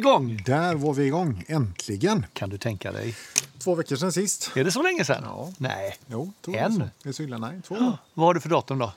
[0.00, 0.42] igång!
[0.46, 2.26] Där var vi igång, äntligen.
[2.32, 3.16] Kan du tänka dig?
[3.58, 4.50] Två veckor sedan sist.
[4.56, 5.22] Är det så länge sedan?
[5.24, 5.52] Ja.
[5.58, 5.96] Nej.
[6.06, 6.90] Jo, två En?
[7.02, 7.60] Det är så illa, nej.
[7.66, 7.74] Två.
[8.14, 8.92] Vad har du för datum då?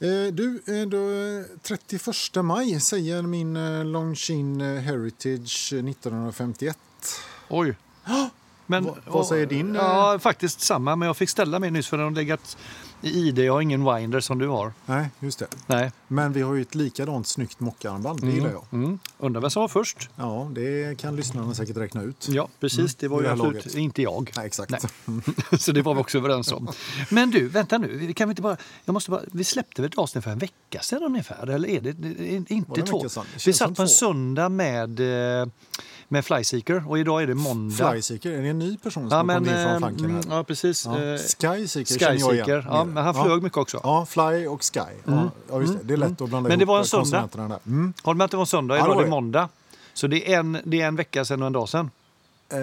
[0.00, 6.78] Eh, du, eh, då, eh, 31 maj säger min eh, Longines Heritage eh, 1951.
[7.48, 7.76] Oj.
[8.66, 9.82] Men, Vad- vad säger din, eh?
[9.82, 10.96] Ja, faktiskt samma.
[10.96, 12.56] Men jag fick ställa mig nyss för den har legat
[13.02, 13.38] i ID.
[13.38, 14.72] Jag har ingen winder som du har.
[14.86, 15.46] Nej, just det.
[15.66, 15.92] Nej.
[16.08, 18.64] Men vi har ju ett likadant snyggt mockarmband, det gillar jag.
[18.72, 18.98] Mm.
[19.18, 20.08] Undrar vem som var först?
[20.16, 22.28] Ja, det kan lyssnarna säkert räkna ut.
[22.30, 22.94] Ja, precis.
[22.94, 23.74] Det var ju absolut laget.
[23.74, 24.32] inte jag.
[24.36, 24.70] Nej, exakt.
[24.70, 25.20] Nej.
[25.58, 26.68] Så det var vi också överens om.
[27.10, 28.12] Men du, vänta nu.
[28.12, 30.80] Kan vi, inte bara, jag måste bara, vi släppte väl ett avsnitt för en vecka
[30.80, 31.46] sedan ungefär?
[31.50, 33.06] Eller är det, det är inte två?
[33.46, 35.00] Vi satt på en söndag med,
[35.40, 35.46] eh,
[36.08, 37.90] med Flyseeker och idag är det måndag.
[37.92, 39.88] Flyseeker, är det en ny person som Ja, men, in från eh, här?
[39.88, 40.86] mm, ja, precis.
[40.86, 41.02] Ja.
[41.02, 42.62] Eh, Skyseeker känner jag igen.
[42.68, 43.80] Ja, men han flög mycket också.
[43.82, 44.80] Ja, Fly och Sky.
[45.04, 45.78] Ja, ja, just det.
[45.82, 47.28] det är lätt att blanda Men det ihop var en söndag.
[47.32, 47.58] där.
[47.66, 47.92] Mm.
[48.02, 49.10] Håll med att det var söndag, Ja, det idag var är det.
[49.10, 49.48] måndag.
[49.94, 51.90] Så det är en, det är en vecka sedan och en dag sedan.
[52.48, 52.58] Eh,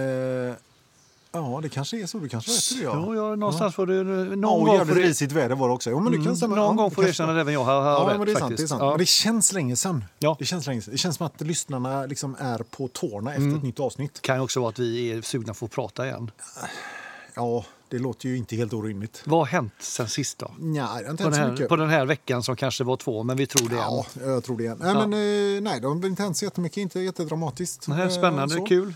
[1.33, 2.17] ja, det kanske är så.
[2.17, 2.83] Du kanske rätt det.
[2.83, 3.29] Ja, Ja.
[3.29, 4.03] ja, någonstans får du...
[4.03, 5.89] Någon Ja, gång får jävligt du, risigt väder var det också.
[5.89, 6.55] Jo, men det kan mm, stämma.
[6.55, 8.31] någon Ja, gång får du erkänna att även jag har, har Ja, rätt men det
[8.31, 8.57] är sant.
[8.57, 8.81] Det, är sant.
[8.81, 8.89] Ja.
[8.89, 10.05] Men det känns länge sedan.
[10.19, 10.35] Ja.
[10.39, 10.91] Det, känns länge sedan.
[10.91, 13.57] det känns som att lyssnarna liksom är på tårna efter Mm.
[13.57, 14.21] ett nytt avsnitt.
[14.21, 16.31] kan också vara att vi är sugna på att prata igen.
[17.35, 19.21] Ja, det låter ju inte helt orimligt.
[19.25, 20.51] Vad har hänt sen sist då?
[20.59, 21.69] Nej, har inte På den, här, mycket.
[21.69, 24.29] på den här veckan som kanske var två, men vi tror det Ja, igen.
[24.33, 24.63] jag tror det.
[24.63, 24.77] igen.
[24.81, 25.07] Nej, Ja.
[25.07, 25.13] men,
[25.55, 26.77] eh, nej, det har inte hänt så jättemycket.
[26.77, 27.87] Inte jättedramatiskt.
[27.87, 28.65] Här är Eh, spännande, så.
[28.65, 28.93] kul.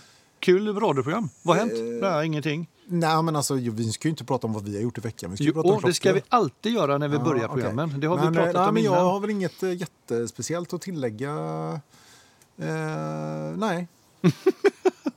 [0.48, 1.30] Kul radioprogram.
[1.42, 1.74] Vad har hänt?
[2.04, 2.70] Eh, Nej, ingenting.
[2.86, 5.32] Nej, men alltså, vi ska ju inte prata om vad vi har gjort i veckan.
[5.32, 8.00] Vi ska Jo, prata om det ska vi alltid göra när vi Ja, börjar programmen.
[8.00, 8.96] Det har men, vi pratat eh, nej, om men innan.
[8.98, 11.32] Jag har väl inget eh, jättespeciellt att tillägga.
[12.58, 12.68] Eh,
[13.58, 13.88] nej.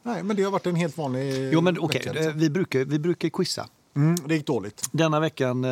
[0.03, 2.11] nej, men det har varit en helt vanlig Jo, men okej, vecka.
[2.11, 2.41] eh, liksom.
[2.41, 3.67] vi, brukar, vi brukar quizza.
[3.97, 4.89] Mm, det gick dåligt.
[4.93, 5.71] Denna veckan eh,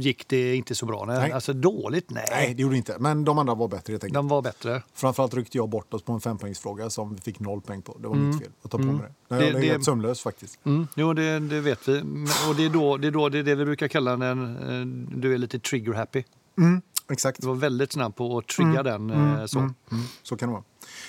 [0.00, 1.04] gick det inte så bra.
[1.04, 1.18] Nej.
[1.18, 1.32] Nej.
[1.32, 2.10] Alltså dåligt?
[2.10, 2.24] Nej.
[2.30, 2.96] Nej, det gjorde inte.
[3.00, 4.14] Men de andra var bättre helt enkelt.
[4.14, 4.82] De var bättre.
[4.94, 7.96] Framförallt ryckte jag bort oss på en fempoängsfråga som vi fick noll poäng på.
[8.00, 9.34] Det var mitt fel att ta på mig det.
[9.34, 10.58] Jag Det- är det- helt sömnlös faktiskt.
[10.64, 11.98] Mm, jo, det, det vet vi.
[12.48, 14.32] Och det är, då, det är då det är det vi brukar kalla när
[14.80, 14.86] eh,
[15.16, 16.22] du är lite trigger happy.
[16.58, 17.40] Mm, exakt.
[17.40, 19.10] Du var väldigt snabb på att trigga den.
[19.10, 19.58] eh, så.
[19.58, 19.74] Mm,
[20.22, 20.64] så kan det vara.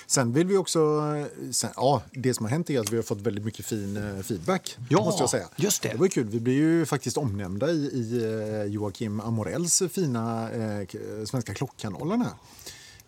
[0.06, 0.78] Sen vill vi också...
[1.16, 3.96] eh, Sen, ja, det som har hänt är att vi har fått väldigt mycket fin
[3.96, 4.76] eh, feedback.
[4.88, 5.46] Ja, måste jag säga.
[5.56, 5.88] just det.
[5.88, 6.24] Det var ju kul.
[6.28, 10.86] Vi blir ju faktiskt omnämnda i, i eh, Joakim Amorells fina eh,
[11.24, 12.32] svenska klockkanalen här.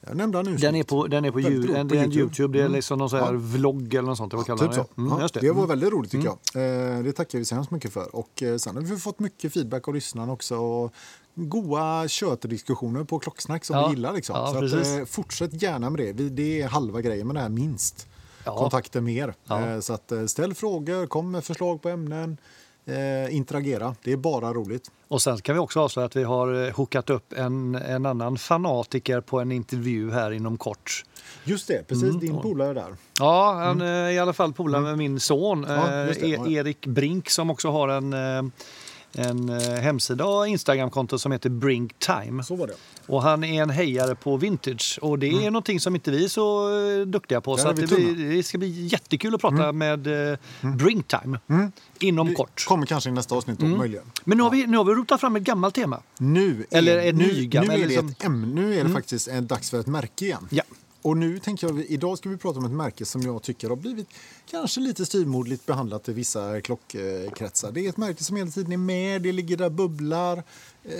[0.00, 0.56] Jag nämnde han nu.
[0.56, 1.44] Den är på, den är på, en,
[1.88, 2.18] på en YouTube.
[2.20, 2.58] YouTube.
[2.58, 2.76] Det är Mm.
[2.76, 3.38] liksom någon sån här Ja.
[3.38, 4.32] vlogg eller något sånt.
[4.32, 4.82] Vad kallar Typ man så.
[4.94, 5.00] det?
[5.02, 5.40] Mm, ja, det.
[5.40, 5.50] det.
[5.52, 6.96] var väldigt roligt tycker jag.
[6.96, 8.16] Eh, det tackar vi så hemskt mycket för.
[8.16, 10.56] Och sen har vi fått mycket feedback av lyssnarna också.
[10.56, 10.92] Och
[11.38, 13.86] goa kötediskussioner på klocksnack som Ja.
[13.88, 14.12] vi gillar.
[14.12, 14.36] Liksom.
[14.36, 16.12] Ja, så att, eh, fortsätt gärna med det.
[16.12, 18.06] Vi, det är halva grejen med det här minst.
[18.44, 18.56] Ja.
[18.56, 19.34] Kontakter mer.
[19.44, 19.66] Ja.
[19.66, 22.36] Eh, så att, eh, ställ frågor, kom med förslag på ämnen.
[22.86, 23.94] Eh, interagera.
[24.04, 24.90] Det är bara roligt.
[25.08, 28.38] Och sen kan vi också avslöja att vi har eh, hookat upp en, en annan
[28.38, 31.04] fanatiker på en intervju här inom kort.
[31.44, 32.04] Just det, precis.
[32.04, 32.18] Mm.
[32.20, 32.96] Din polare där.
[33.20, 35.76] Ja, han är i alla fall polare med min son Mm.
[35.78, 36.34] Ja, det.
[36.34, 38.42] eh, Erik Brink som också har en, eh,
[39.12, 42.42] en eh, hemsida och Instagramkonto som heter Brink Time.
[42.44, 42.74] Så var det.
[43.06, 46.28] Och han är en hejare på vintage och det är någonting som inte vi är
[46.28, 47.56] så eh, duktiga på.
[47.56, 50.38] Där så det, blir, det ska bli jättekul att prata med eh,
[50.76, 51.38] Brink Time
[52.00, 52.64] inom Det kort.
[52.68, 54.04] kommer kanske i nästa avsnitt då, möjligen.
[54.24, 56.00] Men nu har, vi, nu har vi rotat fram ett gammalt tema.
[56.18, 58.46] Nu är, Eller ett nu, nygammalt, nu är det ett ämne.
[58.60, 60.46] Nu är det faktiskt en dags för ett märke igen.
[60.50, 60.62] Ja.
[61.08, 63.76] Och nu tänker jag, idag ska vi prata om ett märke som jag tycker har
[63.76, 64.08] blivit
[64.50, 67.72] kanske lite styvmoderligt behandlat i vissa klockkretsar.
[67.72, 70.42] Det är ett märke som hela tiden är med, det ligger där bubblar,
[70.84, 70.92] eh,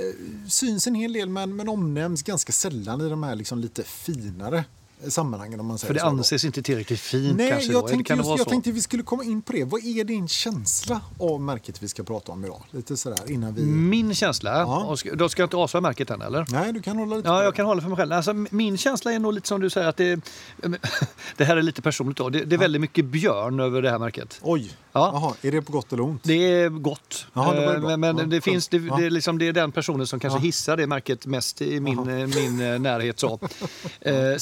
[0.49, 4.65] syns en hel del men, men omnämns ganska sällan i de här liksom lite finare
[5.09, 6.07] sammanhangen om man säger För det så.
[6.07, 6.11] då.
[6.11, 7.73] anses inte tillräckligt fint Nej, kanske.
[7.73, 7.89] jag då.
[7.89, 8.45] tänkte, kan just, jag så?
[8.45, 9.65] tänkte vi skulle komma in på det.
[9.65, 12.63] Vad är din känsla av märket vi ska prata om idag?
[12.71, 13.63] Lite sådär innan vi...
[13.63, 14.85] Min känsla, Ja.
[14.85, 16.47] och ska, då ska jag inte avslöja märket än eller?
[16.49, 18.13] Nej, du kan hålla lite Ja, jag kan hålla för mig själv.
[18.13, 20.21] Alltså, min känsla är nog lite som du säger att det,
[21.37, 22.29] det här är lite personligt då.
[22.29, 24.41] Det, det är väldigt mycket björn över det här märket.
[24.43, 25.11] Oj, Ja.
[25.15, 26.21] Jaha, är det på gott eller ont?
[26.25, 27.27] Det är gott.
[27.35, 27.81] Det.
[27.83, 28.45] Men, men Ja, det, skönt.
[28.45, 28.97] finns, det, Ja.
[28.97, 30.43] det, är liksom, det är den personen som kanske Ja.
[30.43, 33.19] hissar det märket mest i min, eh, min eh, närhet.
[33.21, 33.41] Så.
[34.01, 34.37] Eh,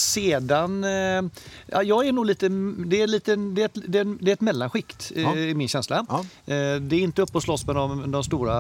[0.46, 1.30] sedan, eh,
[1.66, 2.48] ja, jag är nog lite,
[2.86, 3.78] det är, lite, det är, ett,
[4.20, 5.36] det är, ett mellanskikt eh, Ja.
[5.36, 6.06] i min känsla.
[6.08, 6.18] Ja.
[6.54, 8.56] Eh, det är inte upp och slåss med de, de stora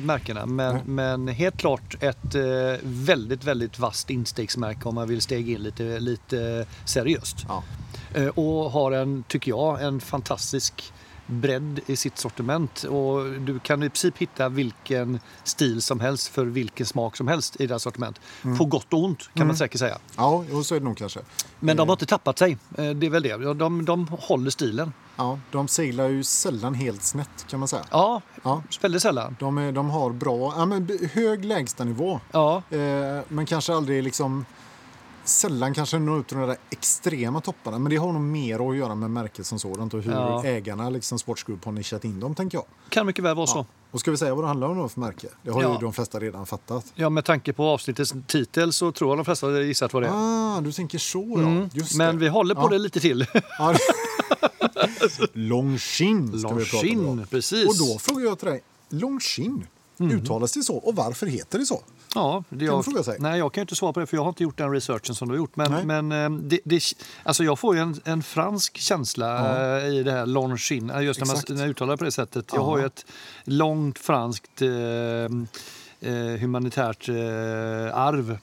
[0.00, 2.34] märkena men, men helt klart ett
[2.82, 7.36] väldigt, väldigt vasst instegsmärke om man vill stega in lite, lite seriöst.
[8.34, 10.92] Och har en, tycker jag, en fantastisk
[11.30, 12.82] bredd i sitt sortiment.
[12.84, 17.60] Och du kan i princip hitta vilken stil som helst för vilken smak som helst
[17.60, 18.20] i deras sortiment.
[18.44, 18.58] Mm.
[18.58, 19.98] På gott och ont kan man säkert säga.
[20.16, 21.20] Ja, jo, så är det nog kanske.
[21.60, 22.52] Men de har inte tappat sig.
[22.78, 23.54] Eh, Det är väl det.
[23.54, 24.92] De, de håller stilen.
[25.16, 27.84] Ja, de seglar ju sällan helt snett kan man säga.
[27.90, 28.62] Ja, Ja.
[28.80, 29.36] väldigt sällan.
[29.40, 32.20] De, är, de har bra, ja, men hög lägstanivå.
[32.32, 34.44] Ja, Eh, men kanske aldrig liksom
[35.24, 37.78] sällan kanske når ut till de där extrema topparna.
[37.78, 40.44] Men det har nog mer att göra med märket som sådant och hur Ja.
[40.44, 42.64] ägarna, liksom Sports Group, har nischat in dem, tänker jag.
[42.88, 43.66] Kan mycket väl vara så.
[43.90, 45.26] Och ska vi säga vad det handlar om då för märke?
[45.42, 45.72] Det har Ja.
[45.72, 46.84] ju de flesta redan fattat.
[46.94, 50.08] Ja, med tanke på avsnittets titel så tror jag de flesta har gissat vad det
[50.08, 50.12] är.
[50.56, 51.38] Ah, du tänker så ja.
[51.48, 51.68] Mm.
[51.96, 52.20] Men det.
[52.20, 52.68] vi håller på Ja.
[52.68, 53.26] det lite till.
[53.58, 53.74] Ja.
[55.32, 57.02] Longchin ska vi prata om.
[57.02, 57.66] Longchin, precis.
[57.68, 58.60] Och då frågar jag till dig,
[60.08, 60.76] Longchin, uttalas det så?
[60.76, 61.82] Och varför heter det så?
[62.14, 63.16] Ja, det man jag, fråga sig.
[63.20, 65.28] Nej, jag kan inte svara på det för jag har inte gjort den researchen som
[65.28, 65.56] du har gjort.
[65.56, 65.84] Nej.
[65.84, 66.82] Men, men eh, det, det,
[67.22, 69.78] alltså jag får ju en, en fransk känsla Ja.
[69.78, 70.90] eh, i det här Longchin.
[70.90, 72.44] Eh, Just när man, när jag uttalar på det sättet.
[72.52, 72.64] Jag Ja.
[72.64, 73.04] har ju ett
[73.44, 74.68] långt franskt eh,
[76.10, 77.14] eh, humanitärt eh,
[77.96, 78.30] arv.
[78.30, 78.36] Eh,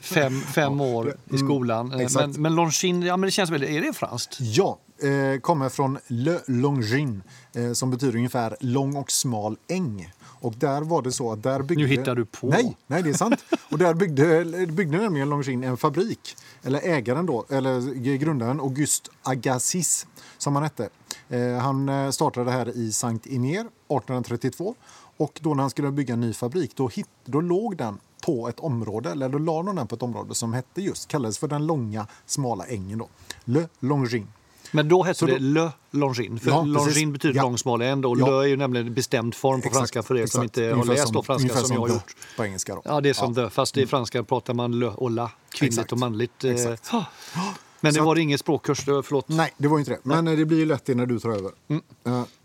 [0.00, 1.92] fem, fem år i Mm, skolan.
[2.00, 2.26] Exakt.
[2.26, 4.36] men, men Longchin, ja men det känns väl, är det franskt?
[4.40, 7.22] Ja, eh, kommer från Le Longin
[7.52, 10.12] eh, som betyder ungefär lång och smal äng.
[10.40, 11.82] Och där var det så att där byggde...
[11.82, 12.46] Nu hittar du på.
[12.46, 13.44] Nej, nej det är sant.
[13.70, 16.36] Och där byggde, byggde nämligen Longin en fabrik.
[16.62, 20.06] Eller ägaren då, eller grundaren Auguste Agassiz
[20.38, 20.88] som han hette.
[21.28, 24.74] Eh, han eh, startade här i Saint Inier 1832.
[25.16, 28.48] Och då när han skulle bygga en ny fabrik då, hit, då låg den på
[28.48, 31.48] ett område, eller då la de den på ett område som hette just, kallades för
[31.48, 33.08] den långa smala ängen då.
[33.44, 34.26] Le Longin.
[34.72, 36.40] Men då hette det Le Longin.
[36.40, 36.74] För Ja, precis.
[36.74, 37.42] Longin betyder Ja.
[37.42, 38.26] lång, smal änd och Ja.
[38.40, 40.70] Le är ju nämligen en bestämd form på Exakt, franska för er som inte har
[40.70, 42.14] Ungefär läst som- franska ungefär som jag har gjort.
[42.36, 42.82] På engelska då.
[42.84, 43.44] Ja, det är som Ja.
[43.44, 45.92] the, fast i franska pratar man Le och La, kvinnligt Exakt.
[45.92, 46.44] och manligt.
[46.44, 46.50] eh.
[46.52, 46.90] Exakt.
[47.80, 49.28] Men det var ingen språkkurs, var- förlåt.
[49.28, 49.98] Nej, det var inte det.
[50.02, 51.50] Men eh, det blir ju lätt det när du tar över.
[51.68, 51.82] Mm.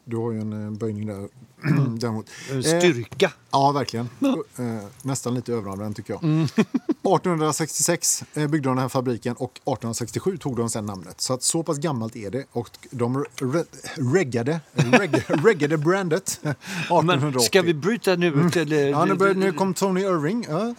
[0.06, 1.28] Eh, du har ju en eh, böjning där
[2.00, 2.30] däremot.
[2.52, 3.32] En Eh, Styrka.
[3.52, 4.10] Ja, verkligen.
[4.58, 4.66] Eh,
[5.02, 6.24] nästan lite överanvänd tycker jag.
[6.24, 6.44] Mm.
[7.04, 11.22] 1866 eh, byggde de den här fabriken och 1867 tog de sen namnet.
[11.22, 12.46] Så att så pass gammalt är det.
[12.52, 13.64] Och de re
[13.96, 17.32] reggade, reg reggade brandet 1880.
[17.32, 20.46] Men ska vi bryta nu eh, Ja, nu, började, nu kom Tony Irving.
[20.50, 20.76] Ja,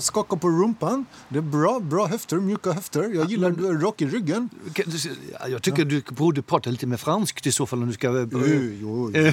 [0.00, 1.06] skaka på rumpan.
[1.28, 3.02] Det är bra, bra höfter, mjuka höfter.
[3.14, 4.48] Jag gillar rak i ryggen.
[5.40, 8.11] Ja, Jag tycker du borde prata lite med franskt i så fall om du ska...
[8.32, 8.38] Jo,
[8.80, 9.32] jo, jo.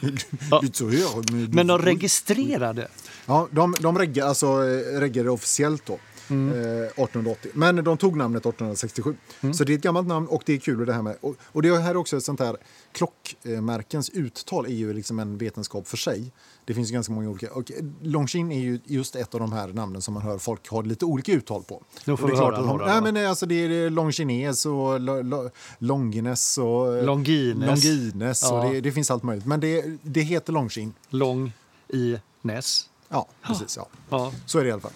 [0.50, 2.88] Här, men- de registrerade.
[3.26, 5.98] Ja, de, de reggade, alltså, eh, reggade officiellt då.
[6.30, 6.48] Mm.
[6.58, 7.50] Eh, 1880.
[7.54, 9.16] Men de tog namnet 1867.
[9.54, 11.16] Så det är ett gammalt namn och det är kul det här med.
[11.20, 12.56] Och, och det är här också ett sånt här
[12.92, 16.32] klockmärkens uttal är ju liksom en vetenskap för sig.
[16.64, 17.52] Det finns ganska många olika.
[17.52, 17.70] Och
[18.02, 21.04] Longines är ju just ett av de här namnen som man hör folk har lite
[21.04, 21.82] olika uttal på.
[22.04, 23.12] Nu får det är vi höra att de- några, Nej, va?
[23.12, 27.84] men alltså det är Longines och lo, lo, Longines och Longines.
[27.84, 28.66] Longines Ja.
[28.66, 29.46] och det, det finns allt möjligt.
[29.46, 30.94] Men det, det heter Longines.
[31.08, 31.52] Lång
[31.88, 32.86] i näs.
[33.08, 33.76] Ja, precis.
[33.76, 33.88] Ja.
[34.10, 34.32] Ja.
[34.46, 34.92] Så är det i alla fall.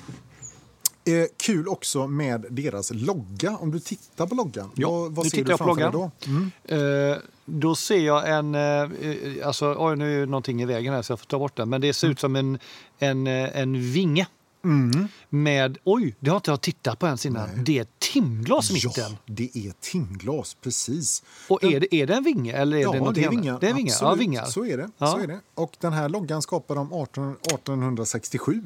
[1.06, 3.56] Eh, kul också med deras logga.
[3.56, 5.82] Om du tittar på loggan, Ja, vad, vad nu ser tittar du jag på framför
[5.82, 6.10] dig då?
[6.26, 7.12] Mm.
[7.12, 8.54] Eh, då ser jag en...
[8.54, 11.56] Eh, alltså, oj, nu är ju någonting i vägen här så jag får ta bort
[11.56, 11.68] den.
[11.68, 12.58] Men det ser ut som en,
[12.98, 14.26] en, eh, en vinge.
[14.64, 15.08] Mm.
[15.28, 15.78] Med...
[15.84, 17.64] Oj, det har inte jag tittat på ens innan.
[17.64, 19.16] Det är timglas i Ja, mitten.
[19.26, 21.22] det är timglas, precis.
[21.48, 23.58] Och är det, är det en vinge eller är ja, det något det är vingar.
[23.60, 23.94] Det är vingar.
[24.00, 24.44] Ja, Absolut, vingar.
[24.44, 24.90] Så är det.
[24.98, 25.06] Ja.
[25.06, 25.40] Så är det.
[25.54, 28.62] Och den här loggan skapade de 18, 1867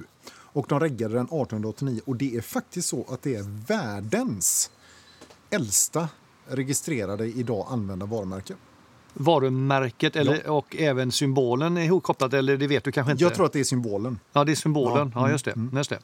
[0.53, 2.01] och de reggade den 1889.
[2.05, 4.71] Och det är faktiskt så att det är världens
[5.51, 6.09] äldsta
[6.47, 8.55] registrerade idag använda varumärke.
[9.15, 13.25] Varumärket eller, och även symbolen är ihopkopplat eller det vet du kanske inte?
[13.25, 14.21] Jag tror att det är symbolen.
[14.33, 15.13] Ja, det är symbolen.
[15.15, 15.55] Ja, Ja, just det.
[15.73, 16.01] Just det.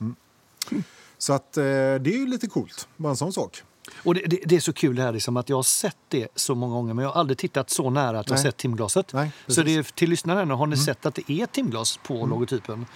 [1.19, 3.63] Så att, eh, det är ju lite coolt, bara en sån sak.
[4.05, 6.29] Och det, det, det är så kul det här liksom att jag har sett det
[6.35, 8.43] så många gånger men jag har aldrig tittat så nära att jag Nej.
[8.43, 9.13] sett timglaset.
[9.13, 9.61] Nej, så.
[9.61, 9.73] Mm.
[9.73, 12.87] det är till lyssnarna har ni sett att det är timglas på logotypen?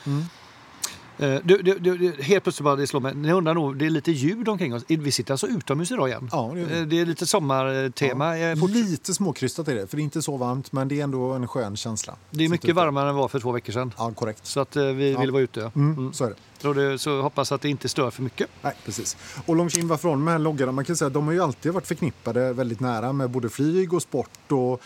[1.18, 3.90] Eh, Du, du, du, helt plötsligt bara det slår mig, ni undrar nog, det är
[3.90, 4.84] lite ljud omkring oss.
[4.88, 6.28] Vi sitter alltså utomhus idag igen.
[6.32, 6.78] Ja, det vi.
[6.80, 8.34] Eh, det är lite sommartema.
[8.60, 11.32] Fort- Lite småkrystat är det, för det är inte så varmt, men det är ändå
[11.32, 12.16] en skön känsla.
[12.30, 13.92] Det är mycket varmare än det var för två veckor sedan.
[13.98, 14.46] Ja, korrekt.
[14.46, 15.20] Så att eh, vi Ja.
[15.20, 15.70] vill vara ute.
[15.76, 16.28] Mm, Så är
[16.62, 16.68] det.
[16.68, 18.48] Och det, så hoppas att det inte stör för mycket.
[18.62, 19.16] Nej, precis.
[19.46, 20.72] Och Longines har de här loggarna?
[20.72, 24.02] Man kan säga de har ju alltid varit förknippade väldigt nära med både flyg och
[24.02, 24.80] sport och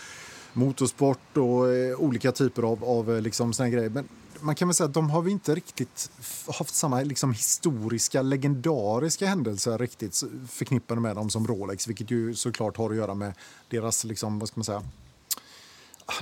[0.53, 3.91] motorsport och olika typer av, av liksom såna grejer.
[3.91, 4.09] Men
[4.43, 6.11] man kan väl säga att de har vi inte riktigt
[6.59, 12.77] haft samma liksom, historiska, legendariska händelser riktigt förknippade med dem som Rolex, vilket ju såklart
[12.77, 13.35] har att göra med
[13.69, 14.83] deras, liksom, vad ska man säga,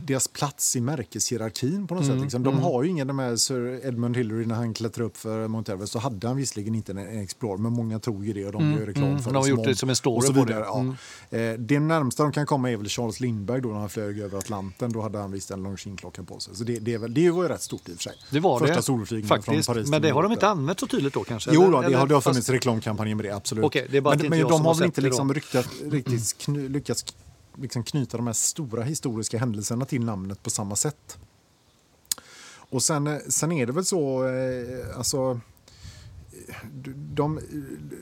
[0.02, 2.22] deras plats i märkeshierarkin på något Mm, sätt.
[2.22, 2.42] Liksom.
[2.42, 5.72] De har ju ingen, de här Sir Edmund Hillary när han klättrade upp för Mount
[5.72, 8.72] Everest så hade han visserligen inte en, Explorer men många tror ju det och de
[8.72, 9.22] gör reklam mm.
[9.22, 10.54] för De har gjort det om- som en story och på det.
[10.54, 10.94] Mm.
[11.30, 11.38] Ja.
[11.38, 14.38] Eh, det närmsta de kan komma är väl Charles Lindbergh då när han flög över
[14.38, 14.92] Atlanten.
[14.92, 16.56] Då hade han visst en Longines-klocka på sig.
[16.56, 18.12] Så det, det, väl, det var ju rätt stort i och för sig.
[18.30, 18.82] Det var Första det.
[18.82, 19.66] solflygningen Faktiskt.
[19.66, 21.50] från Paris Men det har de inte använt så tydligt då kanske?
[21.54, 23.64] Jo, eller- då, det har, det har fast- funnits reklamkampanjer med det, absolut.
[23.64, 27.04] Okej, det men men de har väl inte liksom riktigt lyckats
[27.56, 31.18] liksom knyta de här stora historiska händelserna till namnet på samma sätt.
[32.70, 35.40] Och sen, eh, sen är det väl så, eh, alltså
[36.48, 36.54] eh,
[36.94, 37.44] de, eh,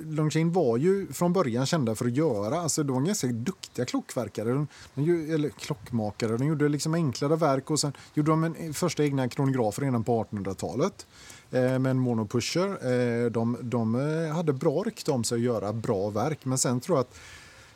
[0.06, 4.52] Longchain var ju från början kända för att göra, alltså de var ganska duktiga klockverkare,
[4.52, 6.36] de, de, eller klockmakare.
[6.36, 10.24] De gjorde liksom enklare verk och sen gjorde de en första egna kronografer redan på
[10.24, 11.06] 1800-talet
[11.50, 12.68] eh, med en monopusher.
[12.68, 13.94] Eh, de, de
[14.34, 17.18] hade bra rykte om sig att göra bra verk, men sen tror jag att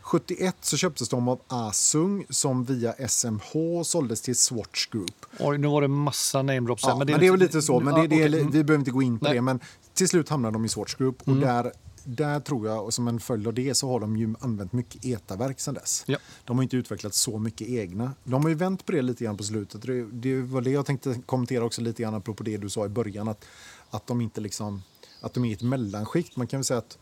[0.02, 5.26] 71 så köptes de av Asung som via SMH såldes till Swatch Group.
[5.38, 6.82] Oj, nu var det massa namedrops.
[6.86, 8.64] Ja, men det är, men det är väl lite så, men det, det är, vi
[8.64, 9.34] behöver inte gå in på Nej.
[9.34, 9.40] det.
[9.40, 9.60] Men
[9.94, 11.40] till slut hamnade de i Swatch Group och mm.
[11.40, 11.72] där,
[12.04, 15.04] där tror jag, och som en följd av det, så har de ju använt mycket
[15.04, 16.04] ETA-verk sedan dess.
[16.06, 16.18] Ja.
[16.44, 18.12] De har inte utvecklat så mycket egna.
[18.24, 19.82] De har ju vänt på det lite grann på slutet.
[19.82, 22.88] Det, det var det jag tänkte kommentera också lite grann apropå det du sa i
[22.88, 23.44] början, att,
[23.90, 24.82] att de inte liksom,
[25.20, 26.36] att de är ett mellanskikt.
[26.36, 26.98] Man kan väl säga att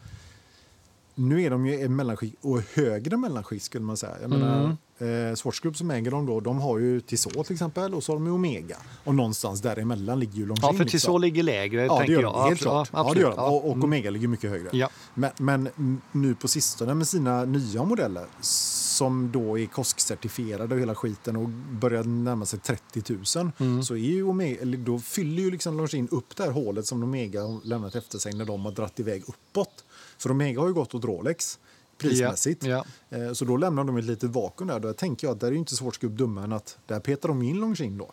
[1.15, 4.17] nu är de ju mellanskikt och högre mellanskikt skulle man säga.
[4.21, 5.29] Jag menar, mm.
[5.29, 8.17] eh, Swatch som äger dem då, de har ju Tissot till exempel och så har
[8.17, 8.77] de ju Omega.
[9.05, 10.63] Och någonstans däremellan ligger ju Longines.
[10.63, 12.49] Ja, för Tissot ligger lägre ja, tänker det gör de.
[12.49, 12.89] Helt klart.
[12.93, 13.39] Ja, ja, det gör de.
[13.39, 13.85] Och, och mm.
[13.85, 14.69] Omega ligger mycket högre.
[14.73, 14.91] Ja.
[15.15, 20.95] Men, men nu på sistone med sina nya modeller som då är KOSK-certifierade och hela
[20.95, 21.49] skiten och
[21.81, 23.03] börjar närma sig 30
[23.37, 23.83] 000 mm.
[23.83, 27.03] så är ju Omega, eller då fyller ju liksom Longines upp det här hålet som
[27.03, 29.85] Omega lämnat efter sig när de har dratt iväg uppåt.
[30.21, 31.59] För Omega har ju gått åt Rolex
[31.99, 32.65] prismässigt.
[32.65, 32.85] Ja.
[33.11, 34.81] Eh, så då lämnar de ett litet vakuum där.
[34.81, 37.43] Då tänker jag att det är inte svårt skubb dumma än att där petar de
[37.43, 38.13] in Longines då.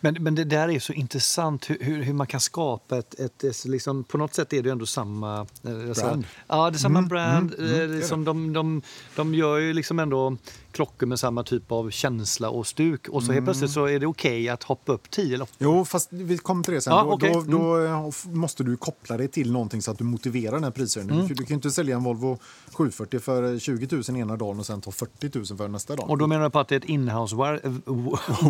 [0.00, 3.20] Men, men det där är så intressant hur, hur, hur man kan skapa ett...
[3.20, 5.46] ett, ett liksom, på något sätt är det ändå samma...
[5.62, 6.24] Eh, brand.
[6.46, 7.54] Ja, det är samma mm, brand.
[7.58, 8.82] Mm, mm, liksom, de, de,
[9.16, 10.36] de gör ju liksom ändå
[10.72, 13.08] klockor med samma typ av känsla och stuk.
[13.08, 13.34] Och så mm.
[13.34, 16.38] helt plötsligt så är det okej okay att hoppa upp 10 eller Jo, fast vi
[16.38, 16.92] kommer till det sen.
[16.92, 17.32] Ja, då, okay.
[17.32, 18.12] då, då mm.
[18.38, 21.24] måste du koppla det till någonting så att du motiverar den här prishöjningen.
[21.24, 21.36] Mm.
[21.36, 22.38] Du kan inte sälja en Volvo
[22.72, 26.10] 740 för 20 000 ena dagen och sen ta 40 000 för nästa dag.
[26.10, 27.62] Och då menar du på att det är ett inhouse work,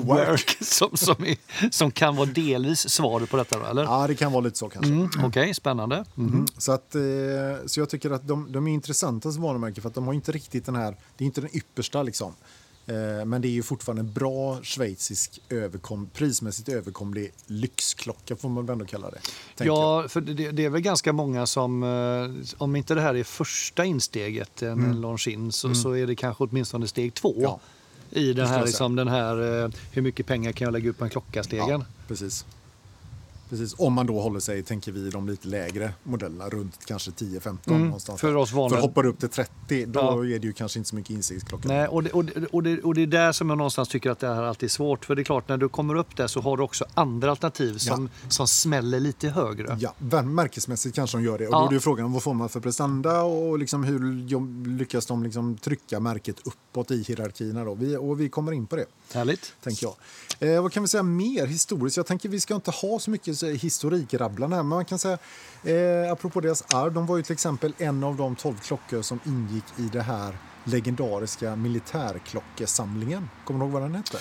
[0.04, 1.36] work som, som, är,
[1.70, 3.70] som kan vara delvis svaret på detta?
[3.70, 3.82] Eller?
[3.82, 4.92] Ja, det kan vara lite så kanske.
[4.92, 5.06] Mm.
[5.06, 6.04] Okej, okay, spännande.
[6.18, 6.46] Mm.
[6.58, 7.02] Så, att, eh,
[7.66, 10.32] så jag tycker att de, de är intressanta som varumärken för att de har inte
[10.32, 12.34] riktigt den här, det är inte den yppersta liksom.
[12.86, 18.66] Eh, men det är ju fortfarande en bra schweizisk överkom, prismässigt överkomlig lyxklocka får man
[18.66, 19.18] väl ändå kalla det.
[19.58, 20.10] Ja, jag.
[20.10, 23.84] för det, det, är väl ganska många som, eh, om inte det här är första
[23.84, 25.00] insteget, en mm.
[25.00, 25.74] Longines, så, mm.
[25.74, 27.34] så är det kanske åtminstone steg två.
[27.36, 27.60] Ja.
[28.10, 31.04] I den här, liksom, den här, eh, hur mycket pengar kan jag lägga upp på
[31.04, 31.68] en klocka-stegen.
[31.68, 32.44] Ja, precis.
[33.52, 37.58] Precis, om man då håller sig, tänker vi, de lite lägre modellerna, runt kanske 10-15
[37.66, 38.20] mm, någonstans.
[38.20, 38.80] För oss vanliga.
[38.80, 40.24] För hoppar upp till 30, då ja.
[40.24, 41.68] är det ju kanske inte så mycket insiktsklocka.
[41.68, 44.10] Nej, och det, och, det, och, det, och det är där som jag någonstans tycker
[44.10, 45.04] att det här alltid är svårt.
[45.04, 47.78] För det är klart, när du kommer upp där så har du också andra alternativ
[47.78, 48.30] som, ja.
[48.30, 49.78] som smäller lite högre.
[49.80, 51.46] Ja, märkesmässigt kanske de gör det.
[51.46, 51.58] Och ja.
[51.58, 55.56] då är det frågan, vad får man för prestanda och liksom hur lyckas de liksom
[55.56, 57.74] trycka märket uppåt i hierarkierna då?
[57.74, 58.86] Vi, och vi kommer in på det.
[59.12, 59.54] Härligt.
[59.62, 59.94] Tänker jag.
[60.48, 61.96] Eh, vad kan vi säga mer historiskt?
[61.96, 65.18] Jag tänker vi ska inte ha så mycket historikrabblande här, men man kan säga
[65.62, 69.20] eh, apropå deras arv, de var ju till exempel en av de tolv klockor som
[69.26, 73.28] ingick i det här legendariska militärklockesamlingen.
[73.44, 74.18] Kommer du ihåg vad den hette?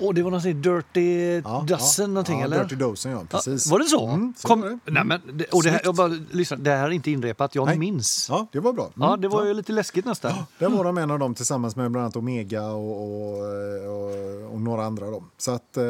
[0.00, 2.58] Och det var någonting Dirty ja, Dozen ja, någonting ja, eller?
[2.58, 3.66] Dirty Dozen ja, precis.
[3.66, 4.06] Ja, var det så?
[4.06, 4.78] Mm, så Kom, det.
[4.90, 7.66] Nej, men, det, och det här, jag bara, lyssna, det här är inte inrepat, jag
[7.66, 7.78] Nej.
[7.78, 8.26] minns.
[8.28, 8.84] Ja, det var bra.
[8.84, 10.32] Mm, ja, det var ju lite läskigt nästan.
[10.36, 13.38] Ja, där var de en av dem tillsammans med bland annat Omega och, och,
[13.84, 15.06] och, och några andra.
[15.06, 15.24] Då.
[15.38, 15.76] Så att...
[15.76, 15.84] Eh,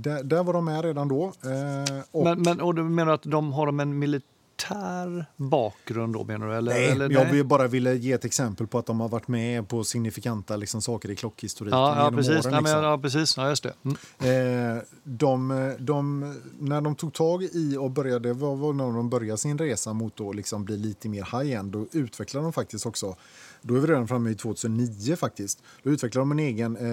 [0.00, 1.24] där, där, var de med redan då.
[1.24, 2.24] Eh, och...
[2.24, 4.26] Men, men, och du menar att de har de en militär
[4.60, 6.54] militär bakgrund då menar du?
[6.54, 7.44] Eller, nej, eller, jag nej?
[7.44, 11.10] bara ville ge ett exempel på att de har varit med på signifikanta liksom, saker
[11.10, 12.46] i klockhistoriken ja, ja, precis.
[12.46, 12.82] Åren, liksom.
[12.82, 13.36] ja, precis.
[13.36, 13.74] Ja, just det.
[13.84, 14.76] Mm.
[14.76, 19.38] Eh, de, de, när de tog tag i och började, var, var när de började
[19.38, 23.16] sin resa mot att liksom bli lite mer high-end, då utvecklade de faktiskt också
[23.62, 25.62] då är vi redan framme i 2009 faktiskt.
[25.82, 26.86] Då utvecklade de en egen eh,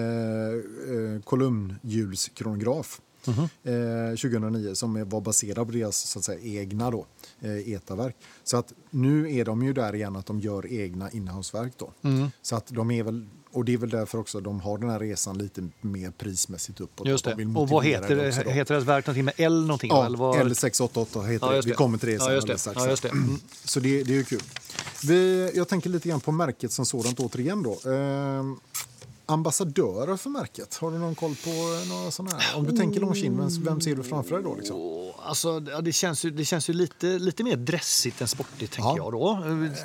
[0.94, 3.00] eh, kolumnhjulskronograf.
[3.26, 4.10] Mm -hmm.
[4.10, 7.06] eh, 2009 som var baserad på deras så att säga, egna då,
[7.40, 8.16] eh, etaverk.
[8.44, 11.72] Så att nu är de ju där igen att de gör egna innehavsverk.
[11.76, 11.92] Då.
[12.02, 12.28] Mm.
[12.42, 14.98] Så att de är väl, och det är väl därför också de har den här
[14.98, 17.06] resan lite mer prismässigt uppåt.
[17.06, 17.46] Just det.
[17.56, 18.52] Och vad heter det?
[18.52, 19.90] Heter deras verk någonting med L någonting?
[19.90, 21.66] Ja, L688 heter ja, det.
[21.66, 22.28] Vi kommer till det sen.
[22.28, 22.72] Ja, just det.
[22.74, 23.08] Ja, just det.
[23.08, 23.38] Mm.
[23.64, 24.42] Så det, det är ju kul.
[25.04, 27.70] Vi, jag tänker lite grann på märket som sådant återigen då.
[27.70, 28.42] Eh,
[29.28, 30.74] ambassadörer för märket?
[30.74, 31.50] Har du någon koll på
[31.88, 32.58] några sådana här?
[32.58, 34.54] Om du tänker Longines, vem ser du framför dig då?
[34.54, 34.76] Liksom?
[35.18, 38.96] Alltså, det, känns ju, det känns ju lite, lite mer dressigt än sportigt, tänker ja.
[38.96, 39.38] jag då.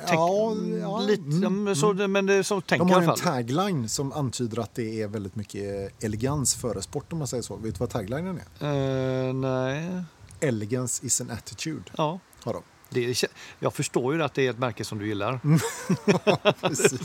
[0.06, 0.98] Tänk, ja, ja.
[0.98, 2.12] Lite, mm, så, mm.
[2.12, 6.54] men så tänker De har en tagline som antyder att det är väldigt mycket elegans
[6.54, 7.56] före sport, om man säger så.
[7.56, 9.28] Vet du vad taglinen är?
[9.28, 10.02] Uh, nej.
[10.40, 11.84] Elegance is an attitude.
[11.96, 12.18] Ja.
[12.44, 12.62] Har de.
[12.94, 13.24] Det,
[13.60, 15.40] jag förstår ju att det är ett märke som du gillar.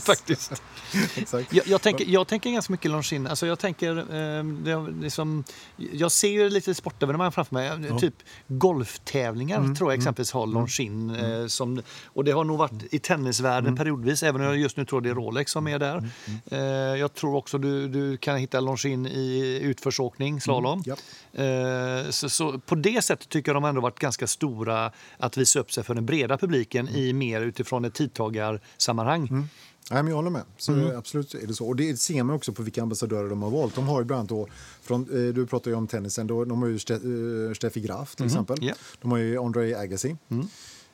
[0.00, 0.62] Faktiskt.
[1.50, 3.30] jag, jag, tänker, jag tänker ganska mycket Longines.
[3.30, 5.44] Alltså jag, tänker, eh, det, liksom,
[5.76, 7.88] jag ser ju lite sportevenemang framför mig.
[7.88, 7.98] Ja.
[7.98, 8.14] Typ
[8.48, 11.18] golftävlingar mm, tror jag mm, exempelvis har mm, Longines.
[11.18, 11.42] Mm.
[11.42, 13.76] Eh, som, och det har nog varit i tennisvärlden mm.
[13.76, 15.96] periodvis, även om jag just nu tror det är Rolex som är där.
[15.96, 16.10] Mm.
[16.46, 20.82] Eh, jag tror också du, du kan hitta Longines i utförsåkning, slalom.
[20.86, 20.96] Ja.
[21.44, 25.60] Eh, så, så, på det sättet tycker jag de ändå varit ganska stora att visa
[25.60, 29.28] upp sig för den breda publiken i mer utifrån ett tidtagarsammanhang.
[29.28, 29.48] Mm.
[29.90, 30.42] Nej, men jag håller med.
[30.56, 30.98] Så mm.
[30.98, 31.68] Absolut är det så.
[31.68, 33.74] Och det ser man också på vilka ambassadörer de har valt.
[33.74, 34.48] De har ju bland annat då,
[34.82, 38.14] från, eh, du pratar ju om tennisen, då, de har ju Ste, uh, Steffi Graf
[38.14, 38.32] till mm.
[38.32, 38.64] exempel.
[38.64, 38.76] Yeah.
[39.00, 40.16] De har ju André Agassi.
[40.28, 40.46] Mm.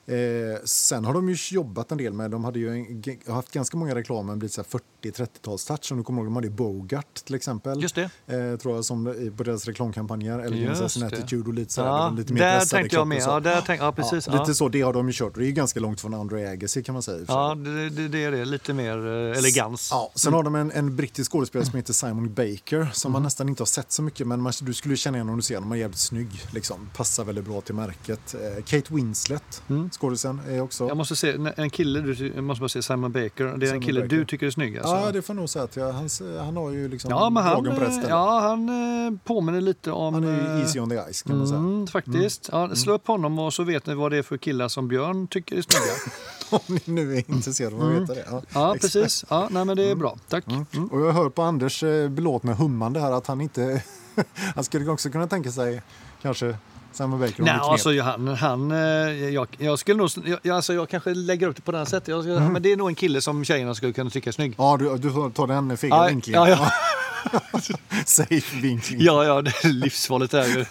[0.07, 3.77] Eh, sen har de ju jobbat en del med, de hade ju en, haft ganska
[3.77, 5.91] många reklamer, blivit 40-30-talstouch.
[5.91, 7.81] Om du kommer ihåg, de hade Bogart till exempel.
[7.81, 8.09] Just det.
[8.27, 10.39] Eh, tror jag, som, på deras reklamkampanjer.
[10.39, 10.71] Eller
[11.05, 13.21] Attitude och lite så ja, lite mer där tänkte jag med.
[13.21, 14.27] Ja, där tänk, ja, precis.
[14.27, 15.35] Ja, lite så, det har de ju kört.
[15.35, 17.25] Det är ganska långt från Andre Agassi kan man säga.
[17.27, 18.45] Ja, det, det, det, är det.
[18.45, 19.89] Lite mer eh, elegans.
[19.91, 23.13] Ja, sen har de en, en brittisk skådespelare som heter Simon Baker som mm.
[23.13, 25.41] man nästan inte har sett så mycket men man, du skulle känna igen om du
[25.41, 25.69] ser honom.
[25.69, 26.45] Han är jävligt snygg.
[26.51, 26.89] Liksom.
[26.95, 28.35] Passar väldigt bra till märket.
[28.35, 29.89] Eh, Kate Winslet, mm.
[29.99, 30.87] Skådisen, är också.
[30.87, 33.43] Jag måste se, en kille, du måste bara se Simon Baker.
[33.43, 34.17] Det är Simon en kille Baker.
[34.17, 34.95] du tycker är snygg alltså.
[34.95, 37.63] Ja, det får nog säga att jag, han, han har ju liksom ja, men han,
[37.63, 38.09] på rätt ställe.
[38.09, 40.13] Ja, han eh, påminner lite om...
[40.13, 41.59] Han är ju eh, easy on the ice kan man säga.
[41.59, 42.49] Mm, faktiskt.
[42.49, 42.69] Mm.
[42.69, 45.27] Ja, slå upp honom och så vet ni vad det är för killar som Björn
[45.27, 45.93] tycker är snygga.
[46.49, 48.01] om ni nu är intresserade av att mm.
[48.01, 48.25] veta det.
[48.29, 49.25] Ja, ja precis.
[49.29, 49.99] Ja, nej, men det är mm.
[49.99, 50.17] bra.
[50.29, 50.47] Tack.
[50.47, 50.65] Mm.
[50.73, 50.87] mm.
[50.87, 53.83] Och jag hör på Anders eh, belåtna hummande här att han inte...
[54.55, 55.81] han skulle också kunna tänka sig
[56.21, 56.57] kanske
[56.97, 58.77] Simon Baker Nej, alltså, han, han, eh,
[59.29, 60.09] jag, jag skulle nog,
[60.41, 62.07] jag, alltså, jag kanske lägger upp det på det här sättet.
[62.07, 62.53] Jag, mm.
[62.53, 64.53] Men det är nog en kille som tjejerna skulle kunna tycka är snygg.
[64.57, 66.41] Ja, du, du tar den fel ja, vinklingen.
[66.41, 66.71] Ja, ja.
[68.05, 69.01] Safe vinkling.
[69.01, 70.33] Ja, ja, det är livsfarligt.
[70.33, 70.67] Här.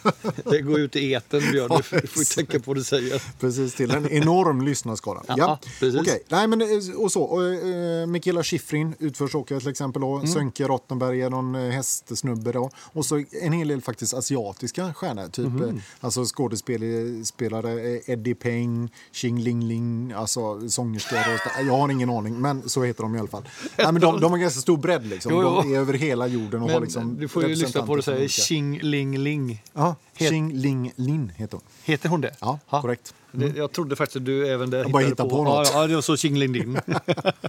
[0.50, 1.82] Det går ut i eten, Björn.
[1.90, 3.22] Du får tänka på vad du säger.
[3.40, 5.22] Precis, till en enorm lyssnarskara.
[5.28, 5.58] Ja, ja.
[5.80, 6.00] precis.
[6.00, 6.18] Okay.
[6.28, 7.22] Nej, men, eh, och så.
[7.22, 10.02] Och, uh, Mikaela Schifrin, utförsåkare till exempel.
[10.02, 10.14] Då.
[10.16, 10.26] Mm.
[10.26, 12.52] Sönke Rottenberg är någon uh, hästsnubbe.
[12.52, 12.70] Då.
[12.76, 15.28] Och så en hel del faktiskt asiatiska stjärnor.
[15.28, 15.82] Typ mm.
[16.18, 21.18] Alltså skådespelare Eddie Peng, Xing Ling Ling, alltså sångerskor.
[21.58, 23.48] Jag har ingen aning, men så heter de i alla fall.
[23.76, 25.06] Nej, men de, de har ganska stor bredd.
[25.06, 25.32] Liksom.
[25.32, 25.62] Jo, jo.
[25.62, 26.62] De är över hela jorden.
[26.62, 29.62] Och men, har liksom du får ju lyssna på det och säga Xing Ling Ling.
[29.72, 31.64] Ja, Xing Ling Lin heter hon.
[31.84, 32.34] Heter hon det?
[32.40, 32.82] Ja, ha.
[32.82, 33.14] korrekt.
[33.34, 33.56] Mm.
[33.56, 35.70] Jag trodde faktiskt att du även där jag bara hittade på, på något.
[35.72, 36.72] Ja, ja, så Xing Ling Lin.
[36.86, 36.94] nej,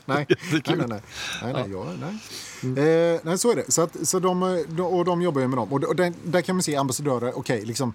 [0.06, 0.28] nej,
[0.66, 1.02] nej, nej.
[1.44, 1.86] nej, nej, ja.
[2.02, 2.18] nej.
[2.64, 3.14] Mm.
[3.14, 3.72] Eh, nej, så är det.
[3.72, 4.44] Så, att, så de,
[4.82, 5.74] och de jobbar ju med dem.
[5.74, 7.94] Och, och där, där kan man se ambassadörer, okej, okay, liksom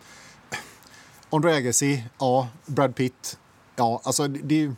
[1.33, 3.38] Andre Agassi, ja, Brad Pitt,
[3.77, 4.71] ja, alltså det,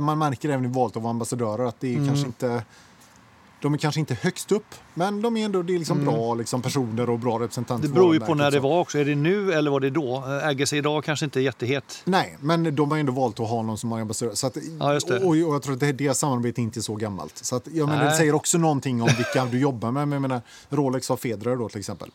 [0.00, 2.06] man märker även i valet av ambassadörer att det är mm.
[2.08, 2.64] kanske inte
[3.62, 6.14] de är kanske inte högst upp, men de är ändå det är liksom mm.
[6.14, 7.88] bra liksom, personer och bra representanter.
[7.88, 8.98] Det beror ju på när det var också.
[8.98, 10.24] Är det nu eller var det då?
[10.44, 12.02] Äger sig idag kanske inte är jättehet.
[12.04, 14.34] Nej, men de har ändå valt att ha någon som ambassadör.
[14.34, 17.38] Så att, ja, och, och, jag tror att det, det samarbetet inte är så gammalt.
[17.38, 20.14] Så att, jag menar, det säger också någonting om vilka du jobbar med.
[20.14, 22.10] Jag menar, Rolex har Federer då till exempel.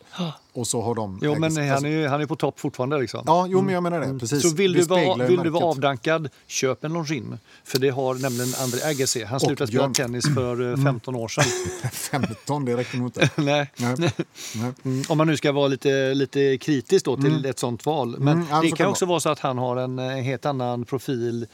[0.52, 1.18] Och så har de...
[1.22, 3.22] Jo, men han är, han är på topp fortfarande liksom.
[3.26, 4.06] Ja, jo, men jag menar det.
[4.06, 4.18] Mm.
[4.18, 4.42] Precis.
[4.42, 7.40] Så vill, du vara, vill du vara avdankad, köp en Longines.
[7.64, 9.24] För det har nämligen André Agassi.
[9.24, 11.44] Han slutade spela tennis för 15 eh, år sedan.
[11.92, 13.30] 15, det räcker nog inte.
[13.36, 13.72] Nej.
[13.76, 13.94] Nej.
[13.98, 14.72] Nej.
[14.84, 17.50] Mm, om man nu ska vara lite, lite kritisk då till mm.
[17.50, 18.16] ett sånt val.
[18.18, 21.46] Men mm, ja, det kan också vara så att han har en, helt annan profil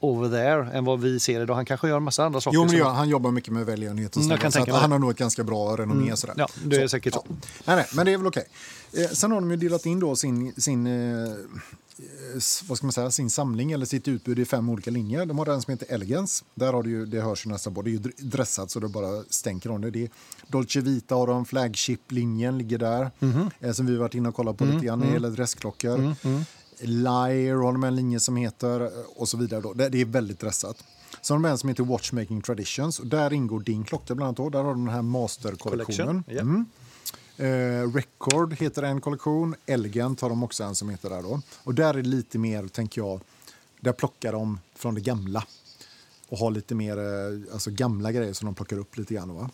[0.00, 1.54] over there än vad vi ser idag.
[1.54, 2.54] Han kanske gör en massa andra saker.
[2.54, 5.16] Jo, men ja, han jobbar mycket med välgörenhet och mm, så han har nog ett
[5.16, 6.04] ganska bra renommé.
[6.04, 6.16] Mm.
[6.16, 6.34] Sådär.
[6.38, 7.24] Ja, det är så, säkert så.
[7.28, 7.34] Ja.
[7.64, 8.44] Nej, nej, men det är väl okej.
[8.92, 9.04] Okay.
[9.04, 11.32] Eh, sen har de ju delat in då sin, sin eh,
[12.68, 15.26] vad ska man säga, sin samling eller sitt utbud i fem olika linjer.
[15.26, 16.44] De har den som heter Elegance.
[16.54, 17.82] Där har det, ju, det hörs ju nästan på.
[17.82, 19.90] Det är ju dressat så det bara stänker om det.
[19.90, 20.10] det är
[20.46, 23.10] Dolce Vita har de, flagship-linjen ligger där.
[23.20, 23.50] Mm -hmm.
[23.60, 24.76] eh, som vi varit inne och kollat på mm -hmm.
[24.76, 25.22] lite grann när det mm.
[25.22, 25.98] gäller dressklockor.
[25.98, 26.44] Mm -hmm.
[26.80, 29.60] Liar har de en linje som heter eh, och så vidare.
[29.60, 29.72] Då.
[29.72, 30.84] Det, det är väldigt dressat.
[31.20, 34.36] Så har de en som heter Watchmaking Traditions och där ingår din klocka bland annat.
[34.36, 34.50] Då.
[34.50, 36.24] Där har de den här masterkollektionen.
[36.28, 36.42] Yeah.
[36.42, 36.66] Mm.
[37.36, 39.54] Eh, Record heter en kollektion.
[39.66, 41.22] Elegant har de också en som heter där.
[41.22, 41.40] Då.
[41.64, 43.20] Och där är det lite mer, tänker jag,
[43.80, 45.44] där plockar de från det gamla.
[46.28, 49.34] Och har lite mer eh, alltså gamla grejer som de plockar upp lite grann.
[49.34, 49.50] Va?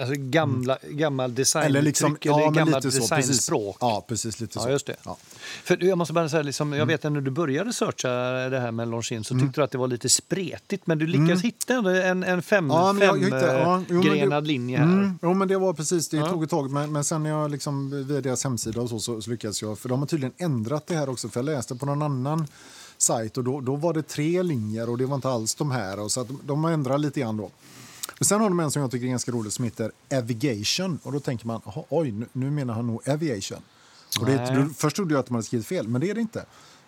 [0.00, 0.96] Alltså gamla, mm.
[0.96, 3.76] gammal design eller, liksom, eller ja, gammalt designspråk.
[3.80, 4.40] Ja, precis.
[4.40, 4.70] Lite ja, så.
[4.70, 4.96] Just det.
[5.04, 5.16] Ja.
[5.64, 6.88] För jag måste bara säga, liksom, jag mm.
[6.88, 8.08] vet att när du började searcha
[8.48, 9.46] det här med Longines så mm.
[9.46, 10.86] tyckte du att det var lite spretigt.
[10.86, 11.40] Men du lyckades mm.
[11.42, 14.84] hitta en, en fem, ja, fem ja, jo, grenad linje här.
[14.84, 16.08] Mm, jo, men det var precis.
[16.08, 16.70] Det tog ett tag.
[16.70, 19.78] Men, men sen när jag liksom, via deras hemsida och så, så, så lyckades jag.
[19.78, 21.28] För de har tydligen ändrat det här också.
[21.28, 22.46] För jag läste på någon annan
[22.98, 26.00] sajt och då, då var det tre linjer och det var inte alls de här.
[26.00, 27.50] Och så att de har ändrat lite grann då.
[28.20, 30.98] Men sen har de en som jag tycker är ganska rolig som heter Avigation.
[31.02, 33.62] Och då tänker man, oj, nu, nu menar han nog Aviation.
[34.20, 36.20] Och det, då, först trodde jag att de hade skrivit fel, men det är det
[36.20, 36.44] inte.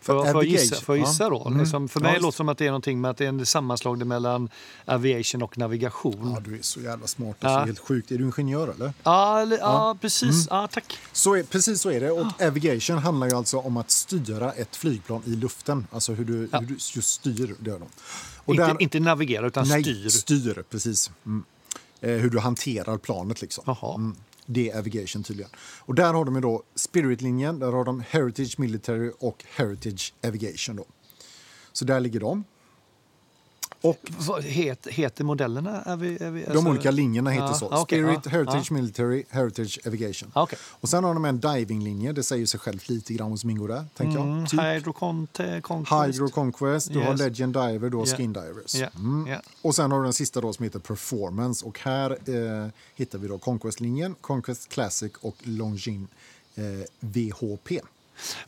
[0.06, 1.46] Jag, får jag gissa, jag gissa då?
[1.46, 1.60] Mm.
[1.60, 3.28] Liksom, för mig ja, låter det som att det är någonting med att det är
[3.28, 4.48] en sammanslagning mellan
[4.84, 6.32] aviation och navigation.
[6.34, 7.36] Ja, du är så jävla smart.
[7.40, 7.64] Det är ja.
[7.64, 8.10] helt sjukt.
[8.10, 8.92] Är du ingenjör eller?
[9.02, 9.96] Ja, eller, ja.
[10.00, 10.50] precis.
[10.50, 10.68] Mm.
[10.68, 10.98] Tack.
[11.12, 12.10] Så är, precis så är det.
[12.10, 15.86] Och aviation handlar ju alltså om att styra ett flygplan i luften.
[15.92, 17.80] Alltså hur du, hur du just styr det.
[18.44, 20.08] Och inte, där, inte navigera, utan nej, styr.
[20.08, 21.10] styr, precis.
[21.26, 21.44] Mm.
[22.00, 23.42] Eh, hur du hanterar planet.
[23.42, 23.76] Liksom.
[23.96, 24.16] Mm.
[24.46, 25.50] Det är Avigation tydligen.
[25.58, 30.76] Och där har de då Spirit-linjen, där har de Heritage Military och Heritage Avigation.
[30.76, 30.84] Då.
[31.72, 32.44] Så där ligger de.
[33.82, 35.82] Och, Vad heter, heter modellerna?
[35.82, 37.66] Är vi, är vi, alltså, de olika linjerna heter ja, så.
[37.66, 38.74] Okay, Spirit, ja, Heritage ja.
[38.74, 40.32] Military, Heritage Aviation.
[40.34, 40.58] Okay.
[40.64, 43.84] Och sen har de en divinglinje, det säger sig självt lite grann som ingår där.
[43.96, 44.48] Tänker mm, jag.
[44.50, 44.60] Typ.
[44.60, 46.06] Hydro Conquest.
[46.06, 47.08] Hydro Conquest, du yes.
[47.08, 48.18] har Legend Diver, du har yeah.
[48.18, 48.74] Skin Divers.
[48.74, 48.96] Yeah.
[48.96, 49.26] Mm.
[49.26, 49.42] Yeah.
[49.62, 53.28] Och sen har du den sista då som heter Performance och här eh, hittar vi
[53.28, 56.08] då Conquest-linjen, Conquest Classic och Longines
[56.54, 56.64] eh,
[57.00, 57.80] VHP.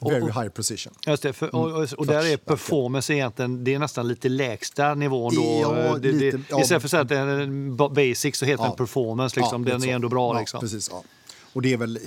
[0.01, 0.95] Very och, high precision.
[1.07, 4.95] Just det, för, och, och, och där är performance egentligen det är nästan lite lägsta
[4.95, 5.35] nivån.
[5.35, 5.61] Då.
[5.63, 8.45] Ja, det, lite, det, ja, istället för att säga att det är en basic så
[8.45, 9.41] heter ja, den performance.
[9.41, 9.65] Liksom.
[9.65, 10.39] den är ändå bra.
[10.39, 10.61] liksom.
[10.61, 11.03] precis, ja.
[11.53, 11.99] Och det är väl,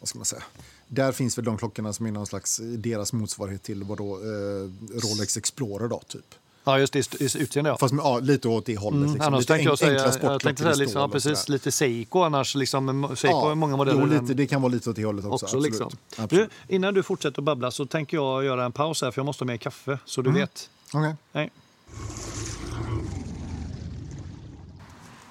[0.00, 0.42] vad ska man säga,
[0.88, 4.70] där finns väl de klockorna som är någon slags deras motsvarighet till vad då, eh,
[5.02, 6.34] Rolex Explorer då, typ.
[6.64, 7.76] Ja, just det, just utseende ja.
[7.76, 8.96] Fast ja, lite åt det hållet.
[8.96, 9.34] Mm, liksom.
[9.34, 12.54] Annars lite jag säga, jag tänkte säga liksom, ja, precis, lite Seiko annars.
[12.54, 14.00] Liksom, Seiko ja, har många modeller.
[14.00, 15.44] Jo, lite, det kan vara lite åt det hållet också.
[15.46, 15.58] också.
[15.58, 15.90] Liksom.
[16.28, 19.26] Du, innan du fortsätter att babbla så tänker jag göra en paus här för jag
[19.26, 20.40] måste ha med kaffe så du mm.
[20.40, 20.70] vet.
[20.92, 21.12] Okay.
[21.32, 21.50] Nej.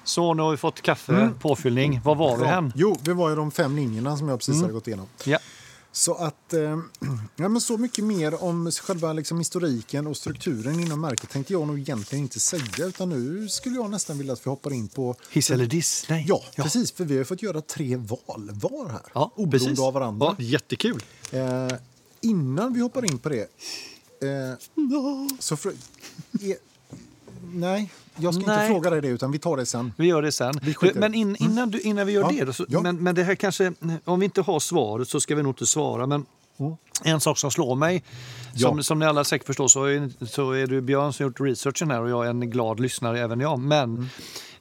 [0.04, 1.34] Så nu har vi fått kaffe, mm.
[1.40, 2.02] påfyllning.
[2.04, 2.74] Var var vi än?
[2.76, 4.62] Jo, vi var i de fem linjerna som jag precis mm.
[4.62, 5.08] hade gått igenom.
[5.26, 5.38] Ja.
[5.96, 6.60] Så att, eh,
[7.36, 11.68] ja, men så mycket mer om själva liksom, historiken och strukturen inom märket tänkte jag
[11.68, 12.86] nog egentligen inte säga.
[12.86, 15.16] Utan nu skulle jag nästan vilja att vi hoppar in på...
[15.32, 16.06] Hiss eller diss?
[16.10, 16.26] Nej.
[16.28, 16.92] Ja, ja, precis.
[16.92, 19.02] För vi har fått göra tre val var här.
[19.14, 19.80] Ja, oberoende precis.
[19.80, 20.36] av varandra.
[20.38, 21.04] Ja, jättekul.
[21.32, 21.68] Eh,
[22.22, 23.42] innan vi hoppar in på det
[24.22, 24.58] eh,
[25.40, 25.58] så...
[25.58, 26.56] För, eh,
[27.54, 28.56] nej, jag ska Nej.
[28.56, 29.94] inte fråga dig det, utan vi tar det sen.
[29.98, 30.54] Vi gör det sen.
[30.94, 31.52] Men in, mm.
[31.52, 32.30] innan, du, innan vi gör ja.
[32.32, 32.82] det, då, så, ja.
[32.82, 35.66] men, men det här kanske, om vi inte har svaret så ska vi nog inte
[35.66, 36.08] svara.
[36.08, 36.26] Men
[36.58, 36.74] mm.
[37.04, 38.04] en sak som slår mig,
[38.54, 38.70] ja.
[38.70, 41.92] som, som ni alla säkert förstår så är, så är det Björn som gjort researchen
[41.92, 43.60] här och jag är en glad lyssnare, även jag.
[43.60, 44.08] Men mm.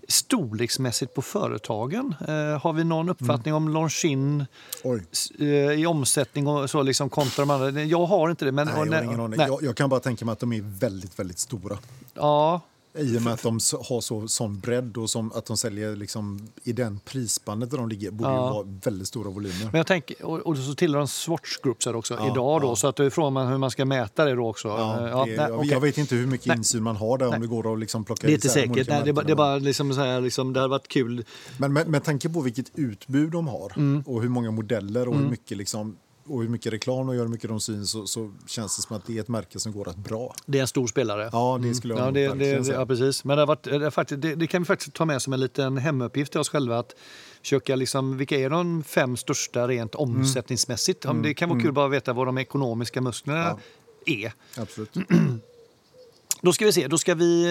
[0.09, 3.67] storleksmässigt på företagen, eh, har vi någon uppfattning mm.
[3.67, 5.47] om Longines eh,
[5.81, 7.83] i omsättning och så liksom kontra de andra?
[7.83, 8.53] Jag har inte det.
[8.53, 9.41] Men, nej, jag, har ingen aning.
[9.41, 11.79] Jag, jag, kan bara tänka mig att de är väldigt, väldigt stora.
[12.15, 12.61] Ja,
[12.99, 13.53] i och med att de
[13.89, 17.89] har så, sån bredd och som, att de säljer liksom, i den prisspannet där de
[17.89, 18.49] ligger borde ja.
[18.49, 19.65] ju vara väldigt stora volymer.
[19.65, 22.69] Men jag tänker, och, och så tillhör de Swatch Groups här också ja, idag då,
[22.69, 22.77] ja.
[22.77, 24.69] så att då är frågan hur man ska mäta det då också.
[24.69, 25.71] Ja, det, ja, nej, jag, okay.
[25.71, 26.57] jag, vet inte hur mycket nej.
[26.57, 29.03] insyn man har där om det går att liksom plocka Det är inte säkert, nej,
[29.05, 31.25] det, det, är bara liksom så här, liksom, det hade varit kul.
[31.59, 34.03] Men med, med tanke på vilket utbud de har mm.
[34.07, 35.25] och hur många modeller och mm.
[35.25, 38.33] hur mycket liksom och hur mycket reklam de gör, hur mycket de syns så, så,
[38.47, 40.35] känns det som att det är ett märke som går rätt bra.
[40.47, 41.31] Det är en stor spelare.
[41.33, 42.23] Ja, det skulle jag mm.
[42.23, 43.25] ja, det, det, ja, precis.
[43.25, 43.63] Men det, varit,
[44.09, 46.79] det, det, kan vi faktiskt ta med som en liten hemuppgift till oss själva.
[46.79, 46.95] Att
[47.43, 50.17] försöka liksom, vilka är de fem största rent mm.
[50.17, 51.05] omsättningsmässigt?
[51.05, 51.23] Mm.
[51.23, 51.75] Det kan vara kul mm.
[51.75, 53.59] bara att veta vad de ekonomiska musklerna
[54.05, 54.15] ja.
[54.15, 54.33] är.
[54.57, 54.95] Absolut.
[56.43, 57.47] Då ska vi se, då ska vi...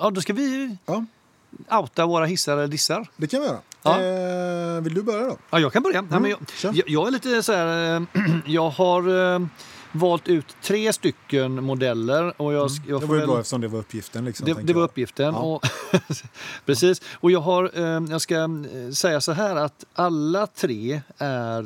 [0.00, 0.76] Ja, då ska vi...
[0.86, 1.04] Ja
[1.70, 3.08] outa våra hissar eller dissar?
[3.16, 3.58] Det kan vi göra.
[3.82, 4.02] Ja.
[4.02, 5.38] Eh, vill du börja då?
[5.50, 5.98] Ja, jag kan börja.
[5.98, 6.24] Mm.
[6.24, 7.96] Ja, jag, jag, jag, är lite så här...
[7.96, 8.02] Eh,
[8.46, 9.46] jag har eh,
[9.92, 12.42] valt ut tre stycken modeller.
[12.42, 12.82] Och jag, mm.
[12.88, 14.24] jag det var ju bra eftersom det var uppgiften.
[14.24, 15.34] Liksom, det, det var uppgiften.
[15.34, 15.40] Ja.
[15.40, 15.66] Och
[16.66, 17.02] precis.
[17.20, 17.78] Och jag, har,
[18.10, 21.62] jag ska säga så här att alla tre är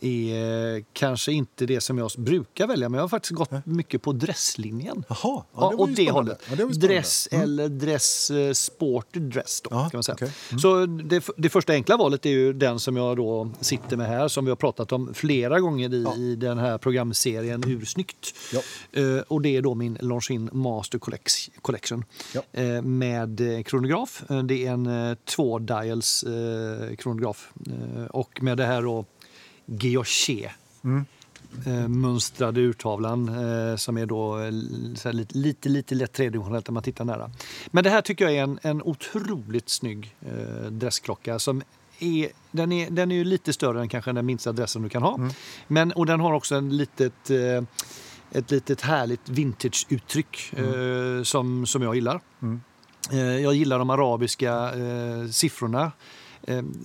[0.00, 4.12] är kanske inte det som jag brukar välja, men jag har faktiskt gått mycket på
[4.12, 5.04] dresslinjen.
[5.08, 6.42] Jaha, ja, det ja, åt det hållet.
[6.50, 7.44] Ja, det dress mm.
[7.44, 9.60] eller dress uh, sporty dress.
[9.60, 10.14] Då, kan man säga.
[10.14, 10.28] Okay.
[10.50, 10.58] Mm.
[10.58, 14.28] Så det, det, första enkla valet är ju den som jag då sitter med här,
[14.28, 18.34] som vi har pratat om flera gånger i, i den här programserien Ursnyggt.
[18.52, 18.60] Ja.
[19.02, 20.98] Uh, och det är då min Longines Master
[21.60, 22.04] Collection
[22.58, 24.22] uh, med kronograf.
[24.44, 26.24] Det är en två dials
[26.98, 27.52] kronograf
[28.10, 29.04] och med det här då
[29.70, 30.50] Guilloché.
[30.84, 31.04] Mm.
[31.66, 36.82] Eh, mönstrade urtavlan eh, som är då eh, lite, lite, lite lätt tredimensionellt när man
[36.82, 37.30] tittar nära.
[37.70, 41.62] Men det här tycker jag är en, en otroligt snygg eh, dressklocka som
[41.98, 45.02] är, den, är, den är ju lite större än kanske den minsta dressen du kan
[45.02, 45.14] ha.
[45.14, 45.32] Mm.
[45.68, 47.62] Men, och den har också en litet, eh,
[48.32, 51.18] ett litet härligt vintageuttryck mm.
[51.18, 52.20] eh, som, som jag gillar.
[52.42, 52.60] Mm.
[53.42, 54.72] Jag gillar de arabiska
[55.32, 55.92] siffrorna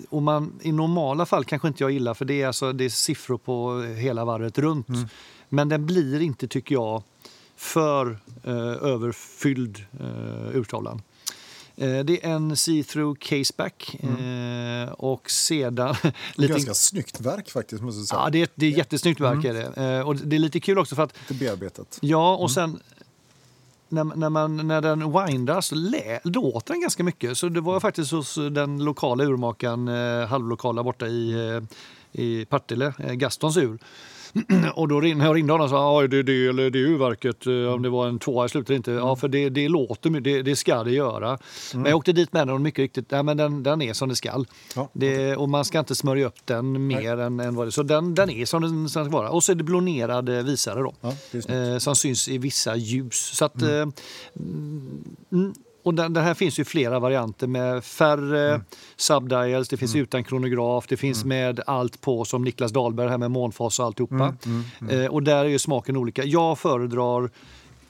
[0.10, 2.90] och man, I normala fall kanske inte jag gillar för det är, alltså, det är
[2.90, 4.90] siffror på hela varvet runt.
[4.90, 5.08] Mm.
[5.50, 7.04] Men den blir inte, tycker jag,
[7.56, 8.54] för eh,
[8.92, 11.02] överfylld eh, urtavlan.
[11.76, 14.90] Eh, det är en see-through caseback mm.
[14.90, 15.96] och sedan...
[16.36, 16.54] lite...
[16.54, 18.20] Ganska snyggt verk faktiskt måste jag säga.
[18.20, 19.58] Ja, det är, det är jättesnyggt verk mm.
[19.58, 20.04] är det.
[20.04, 21.14] Och det är lite kul också för att...
[21.30, 22.00] Lite bearbetat.
[22.02, 22.50] Ja, och mm.
[22.50, 22.80] sen
[23.96, 27.38] när, när, man, när den windar så lä, låter den ganska mycket.
[27.38, 31.64] Så det var faktiskt hos den lokala urmakaren, eh, halvlokala borta i, eh,
[32.22, 33.78] i Partille, eh, Gastons ur.
[34.76, 37.74] och då när jag ringde honom sa han det är det eller det urverket, eh,
[37.74, 38.92] om det var en tvåa i slutet inte.
[38.92, 39.16] Ja, mm.
[39.16, 41.28] för det, det låter, det, det ska det göra.
[41.28, 41.40] Mm.
[41.74, 44.10] Men jag åkte dit med den och mycket riktigt, ja, men den, den är som
[44.10, 44.46] det ska.
[44.76, 44.90] Ja.
[44.94, 48.16] Det, och man ska inte smörja upp den mer än, än vad det Så den,
[48.16, 49.30] den är som den ska vara.
[49.30, 50.94] Och så är det blonerad eh, visare då.
[51.02, 51.14] Ja,
[51.56, 53.16] eh, som syns i vissa ljus.
[53.16, 53.92] Så att, mm.
[55.32, 55.40] eh,
[55.86, 58.62] och den, den, här finns ju flera varianter med färre mm.
[58.96, 60.04] subdials, det finns mm.
[60.04, 61.28] utan kronograf, det finns mm.
[61.28, 64.16] med allt på som Niklas Dahlberg här med månfas och alltihopa.
[64.16, 64.38] Mm.
[64.46, 65.02] mm, mm.
[65.02, 66.24] Eh, och där är ju smaken olika.
[66.24, 67.30] Jag föredrar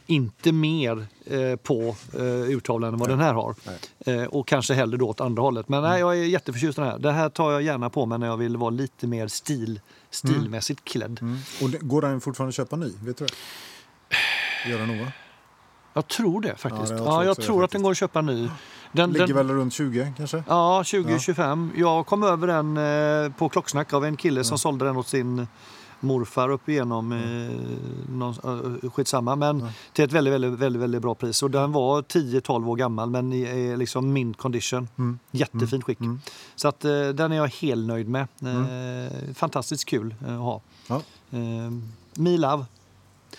[0.06, 3.18] inte mer eh, på eh, urtavlan än vad nej.
[3.18, 3.56] den här har.
[4.00, 5.70] Eh, och kanske hellre då åt andra hållet.
[5.70, 7.00] Men nej, jag är jätteförtjust i den här.
[7.00, 9.80] Det här tar jag gärna på mig när jag vill vara lite mer stil,
[10.10, 11.20] stilmässigt klädd.
[11.62, 12.92] Och det, går den fortfarande att köpa ny?
[13.02, 13.34] Vet du det?
[14.70, 15.12] Göra Nova?
[15.96, 16.92] Jag tror det faktiskt.
[16.92, 18.50] Ja, jag tror, ja, jag tror att den går att köpa ny.
[18.92, 20.44] Den ligger den, väl runt 20 kanske?
[20.48, 21.70] Ja, 20-25.
[21.76, 21.80] Ja.
[21.80, 24.44] Jag kom över den eh, på Klocksnack av en kille ja.
[24.44, 25.48] som sålde den åt sin
[26.00, 27.12] morfar upp igenom.
[27.12, 28.36] Eh, någon,
[28.84, 29.70] eh, skitsamma, men ja.
[29.94, 31.44] till ett väldigt, väldigt, väldigt, väldigt bra pris.
[31.44, 34.88] Och den var 10-12 år gammal men i eh, liksom min condition.
[34.98, 35.20] Mm.
[35.32, 35.82] Jättefint mm.
[35.82, 36.00] skick.
[36.00, 36.22] Mm.
[36.56, 38.28] Så att eh, den är jag helt nöjd med.
[38.42, 39.36] Mm.
[39.36, 40.62] Fantastiskt kul att ha.
[40.88, 41.02] Ja.
[42.18, 42.66] Me Love.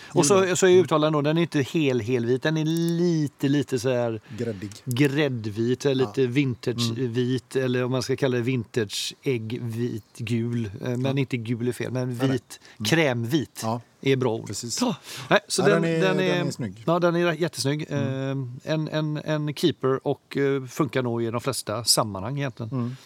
[0.03, 3.79] Och så, så är uttalan då, den är inte hel helvit, den är lite lite
[3.79, 4.71] så här Gräddig.
[4.85, 6.29] gräddvit, eller lite ja.
[6.29, 7.65] vintagevit mm.
[7.65, 10.71] eller om man ska kalla det vintage äggvit gul.
[10.81, 11.19] Eh, men ja.
[11.19, 12.85] inte gul är fel, men vit, mm.
[12.85, 13.61] krämvit.
[13.63, 13.81] Ja.
[14.01, 14.47] Är bra ord.
[14.47, 14.81] Precis.
[14.81, 14.97] Ja.
[15.31, 16.83] Nej, så den, den, är, den, är, den är snygg.
[16.87, 17.87] Ja, den är jättesnygg.
[17.89, 18.59] Mm.
[18.65, 22.73] Eh, en, en, en keeper och eh, funkar nog i de flesta sammanhang egentligen.
[22.73, 22.97] Mm.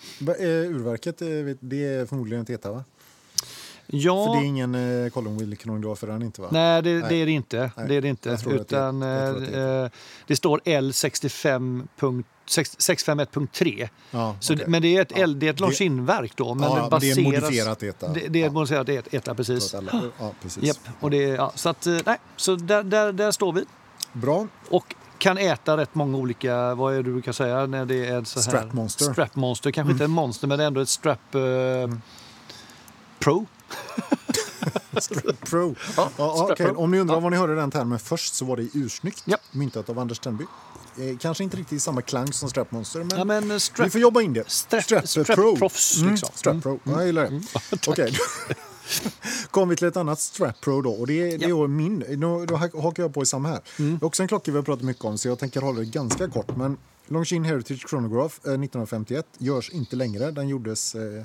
[0.74, 1.18] Urverket,
[1.60, 2.84] det är förmodligen ett ETA va?
[3.92, 4.26] Ja.
[4.26, 6.48] För det är ingen eh, column wheel kronograf för den inte va?
[6.50, 7.06] Nej, det, Nej.
[7.08, 7.70] det är det inte.
[7.76, 7.88] Nej.
[7.88, 8.38] Det, är det inte.
[8.46, 9.90] Utan, det, det, eh,
[10.26, 11.86] det, står L65.
[12.50, 13.88] 651.3.
[14.10, 14.66] Ja, okay.
[14.66, 15.26] men det är ett, ja.
[15.26, 16.54] det är ett Longines-verk då.
[16.54, 18.08] Men ja, baseras, det är modifierat ETA.
[18.08, 18.52] Det, det är ja.
[18.52, 19.74] modifierat ETA, precis.
[20.18, 20.64] Ja, precis.
[20.64, 20.76] Yep.
[21.00, 23.64] Och det, ja, så att, eh, nej, så där, där, där står vi.
[24.12, 24.46] Bra.
[24.68, 28.24] Och kan äta rätt många olika, vad är det du brukar säga när det är
[28.24, 28.48] så här?
[28.48, 29.12] Strap monster.
[29.12, 29.94] Strap monster, kanske mm.
[29.94, 32.02] inte en monster men det är ändå ett strap uh, mm.
[33.18, 33.46] pro.
[35.40, 35.74] Pro.
[35.96, 36.70] Ja, ja, okay.
[36.70, 39.36] Om ni undrar var ni hörde den termen först så var det i Ursnyggt, ja.
[39.52, 40.44] myntat av Anders Tenby.
[40.98, 43.90] Eh, kanske inte riktigt samma klang som Strap Monster, men, ja, men eh, strap, vi
[43.90, 44.50] får jobba in det.
[44.50, 45.56] Strap, strap, strap Pro.
[45.56, 46.26] Proffs, mm, liksom.
[46.26, 46.80] mm, strap Pro.
[46.84, 46.98] Mm.
[46.98, 47.28] jag gillar det.
[47.28, 47.42] Mm.
[47.86, 48.12] Okay.
[49.50, 50.90] Kom vi till ett annat Strap Pro då.
[50.90, 52.20] Och det, är, det är min.
[52.20, 53.60] Då, då hakar jag på i samma här.
[53.78, 53.98] Mm.
[53.98, 55.84] Det är också en klocka vi har pratat mycket om så jag tänker hålla det
[55.84, 56.56] ganska kort.
[56.56, 60.30] Men Longines Heritage Chronograph eh, 1951 görs inte längre.
[60.30, 61.24] Den gjordes eh,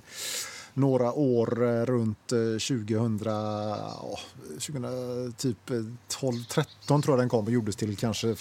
[0.76, 4.20] några år eh, runt 2000, oh,
[4.60, 8.36] 2000 typ eh, 12, 13 tror jag den kom och gjordes till kanske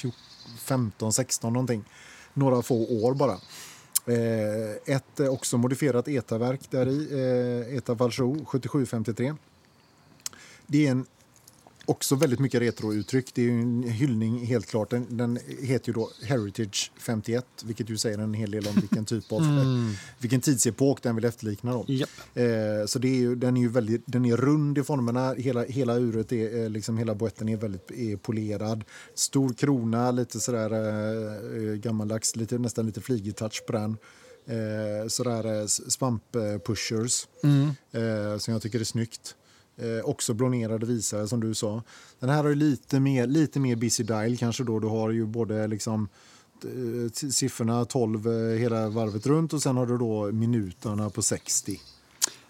[0.58, 1.84] 15, 16 någonting.
[2.34, 3.38] Några få år bara.
[4.06, 9.34] Eh, ett också modifierat ETA-verk där i, ETA Valchou 7753.
[10.66, 11.06] Det är en
[11.86, 13.34] också väldigt mycket retrouttryck.
[13.34, 14.90] Det är en hyllning helt klart.
[14.90, 19.04] Den, den, heter ju då Heritage 51, vilket ju säger en hel del om vilken
[19.04, 19.92] typ av mm.
[20.18, 21.72] vilken tidsepok den vill efterlikna.
[21.72, 21.84] Då.
[21.88, 22.08] Yep.
[22.34, 25.34] Eh, så det är ju, den är ju väldigt, den är rund i formerna.
[25.34, 28.84] Hela, hela uret är, liksom hela boetten är väldigt är polerad.
[29.14, 33.96] Stor krona, lite sådär eh, eh gammaldags, lite, nästan lite flygig touch på den.
[34.46, 37.68] Eh, sådär eh, svamp-pushers mm.
[37.92, 39.36] eh, som jag tycker är snyggt.
[39.76, 41.82] Eh, också blonerade visare som du sa.
[42.20, 44.78] Den här har ju lite mer, lite mer busy dial kanske då.
[44.78, 46.08] Du har ju både liksom
[46.64, 51.80] eh, siffrorna 12 eh, hela varvet runt och sen har du då minuterna på 60.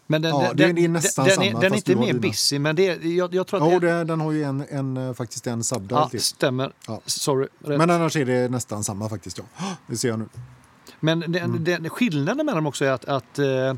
[0.07, 1.61] Men den, ja, den, det är nästan den, samma.
[1.61, 3.73] Den är inte mer busy, men det, jag, jag tror att...
[3.73, 6.21] Jo, det, den har ju en, en, eh, faktiskt en subdial ja, till.
[6.21, 6.73] Stämmer.
[6.87, 7.01] Ja.
[7.07, 7.49] Sorry.
[7.59, 7.79] Rätt.
[7.79, 9.39] Men annars är det nästan samma faktiskt.
[9.39, 9.67] Ja.
[9.87, 10.29] Det ser jag nu.
[11.01, 11.65] Men den, mm.
[11.65, 13.75] den, skillnaden mellan dem också är att, att uh,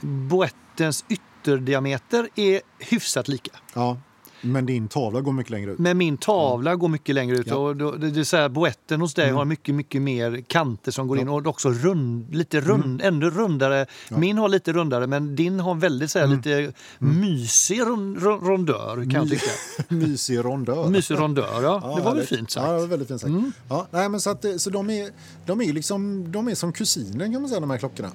[0.00, 3.50] boettens ytter ytterdiameter är hyfsat lika.
[3.74, 3.98] Ja,
[4.40, 5.78] men din tavla går mycket längre ut.
[5.78, 6.76] Men min tavla ja.
[6.76, 7.46] går mycket längre ut.
[7.46, 7.56] Ja.
[7.56, 9.36] Och då, det är så här, boetten hos dig mm.
[9.36, 11.22] har mycket, mycket mer kanter som går ja.
[11.22, 13.14] in och också rund, lite rund, mm.
[13.14, 13.86] ännu rundare.
[14.08, 16.36] Min har lite rundare men din har väldigt så här, mm.
[16.36, 16.52] lite
[17.00, 17.20] mm.
[17.20, 19.50] mysig rond, rondör kan jag tycka.
[19.88, 20.88] mysig rondör.
[20.88, 21.94] Mysig rondör, ja.
[21.96, 22.66] det var väl fint sagt.
[22.66, 23.30] Ja, det var väldigt fint sagt.
[23.30, 23.52] Mm.
[23.68, 25.10] Ja, nej, men så att, så de, är,
[25.46, 28.10] de, är liksom, de är som kusiner kan man säga, de här klockorna.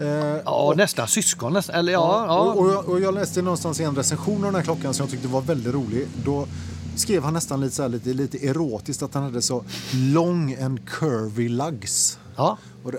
[0.00, 0.06] Eh,
[0.44, 1.52] ja, och, nästan syskon.
[1.52, 2.40] Nästan, eller, ja, ja.
[2.40, 5.04] Och, och, jag, och, jag, läste någonstans i en recension av den här klockan som
[5.04, 6.06] jag tyckte var väldigt rolig.
[6.24, 6.46] Då
[6.96, 10.88] skrev han nästan lite, så här, lite, lite erotiskt att han hade så long and
[10.88, 12.18] curvy lugs.
[12.36, 12.58] Ja.
[12.82, 12.98] Och det,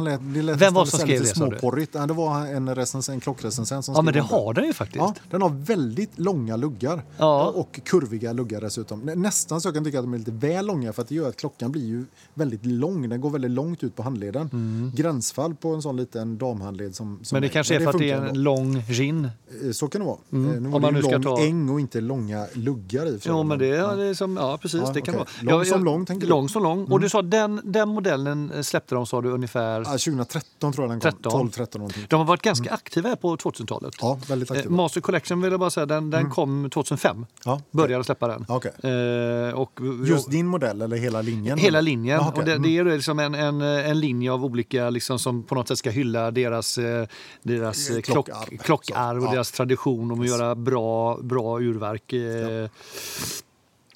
[0.00, 1.94] lät, det lät Vem var som skrev det, småporrigt.
[1.94, 4.64] Ja, det var en, recens, en klockrecensent som ja, men skrev det om har den
[4.64, 4.98] ju faktiskt.
[4.98, 7.46] Ja, den har väldigt långa luggar Ja.
[7.54, 9.00] och kurviga luggar dessutom.
[9.00, 11.14] Nä- Nästan så jag kan tycka att de är lite väl långa för att det
[11.14, 13.08] gör att klockan blir ju väldigt lång.
[13.08, 14.92] Den går väldigt långt ut på handleden.
[14.96, 17.40] Gränsfall på en sån liten damhandled som, som Mm.
[17.40, 19.24] men det kanske är för att det är en lång gin.
[19.64, 20.18] Eh, Så kan det vara.
[20.32, 20.50] Mm.
[20.54, 23.18] Eh, Nu Om var man det lång ta- äng och inte långa luggar i.
[23.24, 25.26] Ja, men det är, det är som, ja precis, Ja, det kan okej.
[25.42, 25.56] vara.
[25.56, 26.26] Lång som lång, tänker?
[26.26, 26.84] Lång som lång.
[26.84, 29.78] Och du sa den, den modellen släppte de sa du ungefär.
[29.80, 31.10] Ja, 2013 tror jag den kom.
[31.12, 31.32] 13.
[31.32, 32.06] 12, 13 någonting.
[32.08, 33.94] De har varit ganska aktiva här på 2000-talet.
[34.00, 34.74] Ja, väldigt Eh, aktiva.
[34.76, 37.26] Master Collection vill jag bara säga, den, den kom 2005.
[37.44, 38.44] Ja, Började släppa den.
[38.48, 38.72] Okej.
[38.82, 41.58] Eh, och, Just din modell eller hela linjen?
[41.58, 42.16] Hela linjen.
[42.20, 42.38] Ja, okej.
[42.40, 42.62] och det, Mm.
[42.62, 45.90] det är liksom en, en, en linje av olika liksom, som på något sätt ska
[45.90, 47.06] hylla deras, eh,
[47.42, 48.58] deras eh, klock, Klockarv.
[48.58, 49.32] klockarv och ja.
[49.32, 52.12] deras tradition om att göra bra, bra urverk.
[52.12, 52.70] Eh,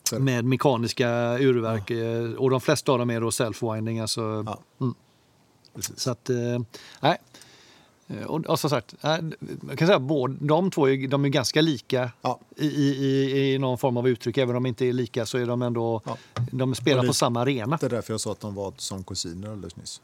[0.05, 1.91] Så- med mekaniska urverk.
[1.91, 4.01] eh, Och de flesta av dem är då self-winding.
[4.03, 4.59] Alltså, Ja.
[4.81, 4.95] mm.
[5.75, 6.01] Precis.
[6.01, 6.37] Så att, eh,
[7.01, 7.19] nej.
[8.09, 9.21] Eh, Och, och som sagt, nej,
[9.61, 12.41] man kan säga båda, de två är, de är ganska lika Ja.
[12.57, 14.39] i, i, i, någon form av uttryck.
[14.39, 16.17] Även om de inte är lika så är de ändå, Ja.
[16.51, 17.77] de spelar Och på samma arena.
[17.81, 20.01] Det är därför jag sa att de var som kusiner alldeles nyss.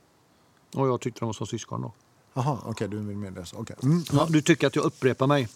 [0.75, 1.93] Och jag tyckte de var som syskon då.
[2.38, 3.44] Jaha, okej, du vill med det.
[3.55, 3.77] Okej.
[3.83, 4.05] Mm.
[4.12, 5.48] Ja, du tycker att jag upprepar mig?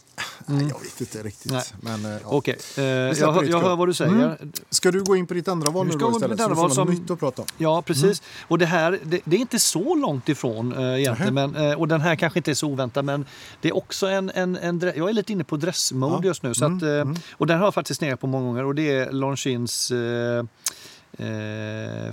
[0.46, 1.52] Nej, jag vet inte riktigt.
[1.52, 1.62] Nej.
[1.80, 2.18] Men, eh, ja.
[2.24, 4.38] Okej, eh, jag, jag hör vad du säger.
[4.70, 6.40] Ska du gå in på ditt andra val Nu nu då istället?
[6.40, 7.48] andra val som- nytt att prata om.
[7.58, 8.22] Ja, precis.
[8.48, 11.34] Och det här, det, det är inte så långt ifrån eh, egentligen.
[11.34, 13.24] Men, eh, och den här kanske inte är så oväntad, men
[13.60, 14.30] det är också en...
[14.34, 16.24] en, en jag är lite inne på dressmode Ja.
[16.28, 16.54] just nu.
[16.54, 19.12] Så att, eh, Och den har jag faktiskt sneglat på många gånger och det är
[19.12, 20.44] Longines eh,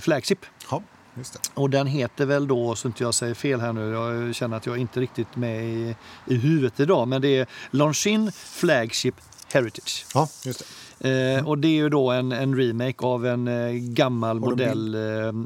[0.00, 0.38] flagship.
[1.54, 4.66] Och den heter väl då, så inte jag säger fel här nu, jag känner att
[4.66, 9.14] jag inte riktigt med i, i huvudet idag, men det är Longines Flagship
[9.52, 10.06] Heritage.
[10.14, 10.64] Ja, just det.
[11.02, 14.94] Eh, och det är ju då en, en remake av en eh, gammal modell.
[14.94, 15.00] Eh,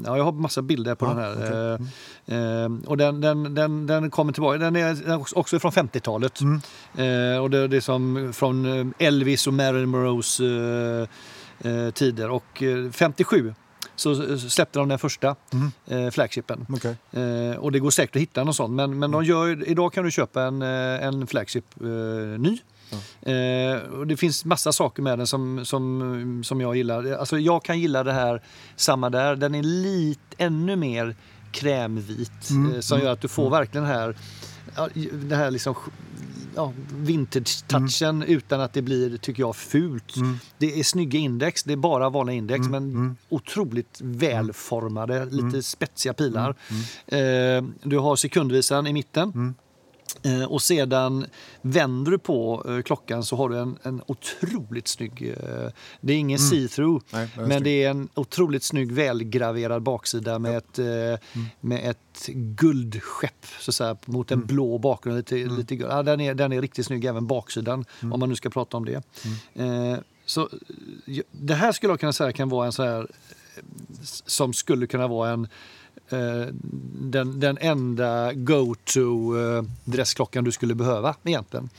[0.05, 1.75] ja, jag har massa bilder på Ja, den här.
[1.75, 2.37] okej.
[2.37, 4.57] Eh, eh, och den, den, den, den kommer tillbaka.
[4.57, 6.41] Den är också från 50-talet.
[6.41, 7.41] Mm.
[7.41, 10.41] Och det, det är som från Elvis och Marilyn Monroes
[11.93, 12.29] tider.
[12.29, 13.53] Och eh, 57
[13.95, 15.71] så släppte de den första Mm.
[16.05, 16.65] eh, flagshipen.
[16.69, 16.95] Okej.
[17.11, 18.75] Eh, och det går säkert att hitta någon sån.
[18.75, 21.87] Men, men de gör, idag kan du köpa en, eh, en flagship eh,
[22.39, 22.57] ny.
[23.21, 27.11] Eh, och det finns massa saker med den som, som, som jag gillar.
[27.13, 28.41] Alltså jag kan gilla det här,
[28.75, 29.35] samma där.
[29.35, 31.15] Den är lite ännu mer
[31.51, 32.49] krämvit.
[32.73, 34.15] Eh, som gör att du får verkligen den här,
[35.27, 35.75] det här liksom,
[36.55, 40.13] ja, vintage-touchen utan att det blir, tycker jag, fult.
[40.57, 46.55] Det är snygga index, det är bara vanliga index men otroligt välformade, lite spetsiga pilar.
[47.07, 49.55] Eh, du har sekundvisaren i mitten.
[50.23, 51.25] Eh, och sedan
[51.61, 55.33] vänder du på eh, klockan så har du en, en otroligt snygg...
[55.37, 55.69] Eh,
[56.01, 57.63] det är ingen see-through, den är men snygg.
[57.63, 63.75] det är en otroligt snygg välgraverad baksida med ett, eh, med ett guldskepp så att
[63.75, 65.17] säga, mot en blå bakgrund.
[65.17, 65.91] Lite, lite, guld.
[65.91, 68.85] ja, den, är, den är riktigt snygg, även baksidan, om man nu ska prata om
[68.85, 69.03] det.
[69.53, 70.49] Eh, så,
[71.31, 73.07] det här skulle jag kunna säga kan vara en så här
[74.25, 75.47] som skulle kunna vara en
[76.09, 79.63] den, den enda go-to eh,
[80.43, 81.69] du skulle behöva egentligen.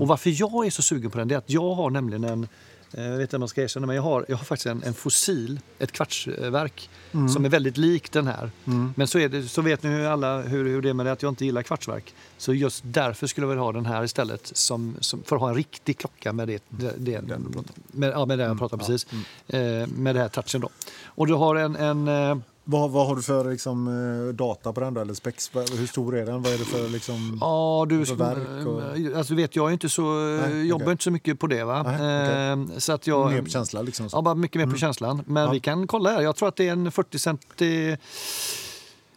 [0.00, 2.48] Och varför jag är så sugen på den det är att jag har nämligen en
[2.92, 4.82] eh, jag vet inte om man ska erkänna, men jag har, jag har faktiskt en,
[4.82, 6.90] en fossil, ett kvartsverk,
[7.34, 8.50] som är väldigt lik den här.
[8.94, 11.12] Men så, är det, så vet ni hur, alla, hur, hur det är med det,
[11.12, 12.14] att jag inte gillar kvartsverk.
[12.38, 15.48] Så just därför skulle jag vilja ha den här istället, som, som, för att ha
[15.48, 17.38] en riktig klocka med det, det, det
[17.86, 19.06] med, ja, med det jag pratar precis.
[19.46, 20.68] Eh, med det här touchen då.
[21.04, 22.36] Och du har en, en eh,
[22.68, 23.88] Vad, vad har du för liksom,
[24.28, 25.50] eh, data på den då, eller specs?
[25.54, 26.42] Hur stor är den?
[26.42, 27.38] Vad är det för liksom...
[27.40, 30.92] Ja, du, För verk och- alltså vet jag är inte så, Nej, jobbar okej.
[30.92, 31.64] inte så mycket på det.
[31.64, 31.82] Va?
[31.98, 32.50] Nej.
[32.50, 34.10] Eh, så att jag, Mer på känsla liksom?
[34.10, 34.16] Så.
[34.16, 35.22] Ja, bara mycket mer på känslan.
[35.26, 35.50] Men Ja.
[35.50, 36.20] vi kan kolla här.
[36.22, 37.96] Jag tror att det är en 40 centi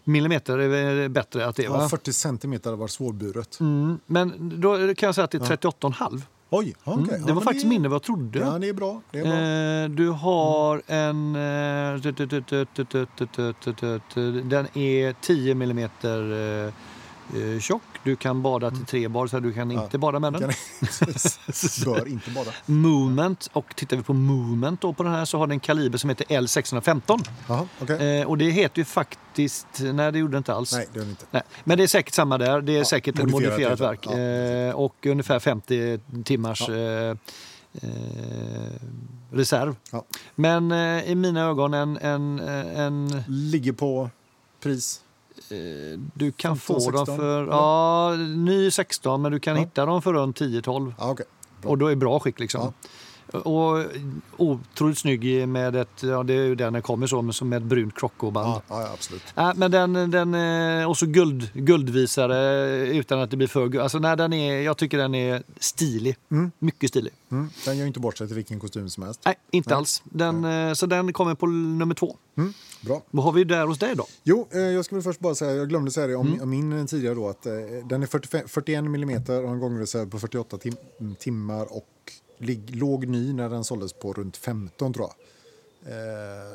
[0.04, 1.70] millimeter är bättre att det är.
[1.70, 1.82] Va?
[1.82, 3.60] Ja, 40 centimeter var svårburet.
[3.60, 6.22] Mm, men då kan jag säga att det är 38,5.
[6.52, 7.04] Oj, okay.
[7.04, 8.40] Mm, det ja, var faktiskt mindre än vad jag trodde.
[8.40, 9.02] Ja, det är bra.
[9.12, 9.34] Det är bra.
[9.34, 11.36] Eh, du har mm.
[11.36, 11.70] en...
[14.50, 16.72] Den är 10 millimeter
[17.60, 17.82] tjock.
[18.04, 19.84] Du kan bada till tre bar så du kan Ja.
[19.84, 20.42] inte bada med den.
[21.86, 22.52] Bör inte bada.
[22.66, 25.98] Movement, och tittar vi på movement då på den här så har den en kaliber
[25.98, 27.28] som heter L615.
[27.48, 28.20] Jaha, okej.
[28.22, 29.68] Eh, och det heter ju faktiskt...
[29.94, 30.74] Nej, det gjorde det inte alls.
[30.74, 31.26] Nej, det inte.
[31.32, 32.62] Nej, Men det är säkert samma där.
[32.62, 34.08] Det är Ja, säkert ett modifierat verk.
[34.08, 34.68] det.
[34.70, 36.74] Eh, och ungefär 50 timmars Ja.
[36.76, 37.16] eh,
[37.74, 38.74] eh,
[39.32, 39.76] reserv.
[39.92, 40.06] Ja.
[40.36, 41.98] Men eh, i mina ögon en...
[41.98, 44.10] en, eh, en Ligger på
[44.64, 45.02] pris.
[45.52, 47.42] Eh, du kan 15, få dem 16, för...
[47.44, 47.52] eller?
[47.52, 49.62] Ja, ny 16, men du kan Ja.
[49.62, 50.94] hitta dem för runt 10-12.
[50.98, 51.16] Ja.
[51.62, 51.72] Bra.
[51.72, 52.74] Och då är bra skick liksom.
[53.34, 53.86] Och
[54.38, 57.64] otroligt snygg med ett, ja det är ju den den kommer så, som med ett
[57.64, 58.48] brunt krockoband.
[58.48, 59.24] Ja, ja, absolut.
[59.36, 63.84] Äh, men den, den, eh, och så guld, guldvisare utan att det blir för guld.
[63.84, 66.16] Alltså, nej, den är, jag tycker den är stilig.
[66.32, 66.52] Mm.
[66.60, 67.14] Mycket stilig.
[67.32, 67.50] Mm.
[67.66, 69.22] Den gör inte bort sig till vilken kostym som helst.
[69.26, 69.78] Nej, inte nej.
[69.78, 70.02] alls.
[70.06, 70.76] Den, nej.
[70.76, 72.16] Så den kommer på nummer två.
[72.38, 72.54] Mm.
[72.82, 73.02] Bra.
[73.12, 74.06] Vad har vi där hos dig då?
[74.24, 76.50] Jo, eh, jag skulle först bara säga, jag glömde säga det om, mm.
[76.50, 77.54] min tidigare då, att eh,
[77.90, 80.76] den är 45, 41 mm och en gångreserv på 48 tim
[81.20, 81.86] timmar och
[82.68, 85.16] låg ny när den såldes på runt 15 tror jag.
[85.86, 85.94] Eh,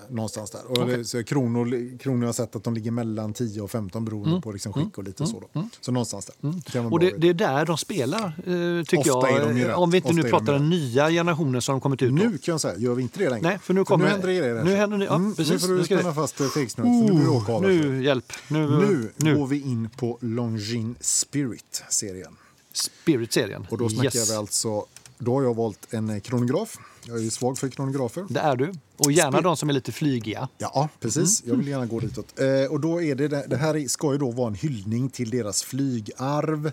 [0.09, 0.67] någonstans där.
[0.67, 1.05] Och okay.
[1.05, 4.43] så kronor, kronor har sett att de ligger mellan 10 och 15 beroende mm.
[4.43, 5.33] på liksom skick och lite mm.
[5.33, 5.41] så.
[5.41, 5.49] Då.
[5.61, 5.71] Mm.
[5.81, 6.51] Så någonstans där.
[6.79, 6.93] Mm.
[6.93, 9.79] Och det, det, är där de spelar, eh, tycker Ofta jag.
[9.79, 12.13] Om vi inte Ofta nu pratar den nya generationen som har kommit ut.
[12.13, 13.49] Nu kan jag säga, gör vi inte det längre.
[13.49, 14.65] Nej, för nu, kommer, för nu händer det grejer.
[14.65, 17.29] Nu, händer det, ja, mm, precis, nu får du spänna fast eh, fegsnöret, uh, nu
[17.29, 17.59] åka.
[17.59, 18.33] Nu, hjälp.
[18.49, 22.37] Nu, nu, nu går vi in på Longines Spirit-serien.
[22.73, 23.67] Spirit-serien.
[23.71, 24.31] Och då snackar yes.
[24.31, 24.87] vi alltså,
[25.19, 28.27] då har jag valt en kronograf jag är ju svag för kronografer.
[28.29, 28.73] Det är du.
[28.97, 30.49] Och gärna de som är lite flygiga.
[30.59, 31.43] Ja, precis.
[31.43, 31.51] Mm.
[31.51, 32.41] Jag vill gärna gå ditåt.
[32.41, 35.63] Eh, och då är det, det här ska ju då vara en hyllning till deras
[35.63, 36.67] flygarv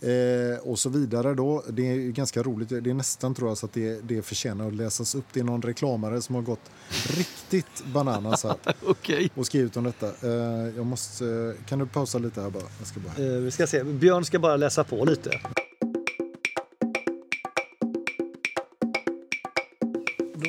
[0.00, 1.34] eh, och så vidare.
[1.34, 1.64] Då.
[1.68, 2.68] Det är ganska roligt.
[2.68, 5.24] Det är nästan tror jag så att det, det förtjänar att läsas upp.
[5.32, 6.70] Det är någon reklamare som har gått
[7.08, 8.56] riktigt bananas här
[8.86, 9.28] okay.
[9.34, 10.06] och skrivit om detta.
[10.06, 12.64] Eh, jag måste, kan du pausa lite här bara?
[12.78, 13.26] Jag ska bara...
[13.26, 13.84] Eh, vi ska se.
[13.84, 15.40] Björn ska bara läsa på lite.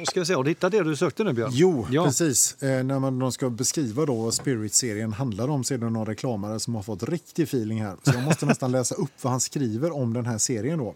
[0.08, 1.50] Ska vi se, har du hittat det du sökte nu Björn?
[1.54, 2.06] Jo, ja.
[2.06, 2.64] precis.
[2.64, 6.06] Eh, när man de ska beskriva då vad Spirit-serien handlar om så är det någon
[6.06, 7.96] reklamare som har fått riktig feeling här.
[8.04, 10.96] Så jag måste nästan läsa upp vad han skriver om den här serien då.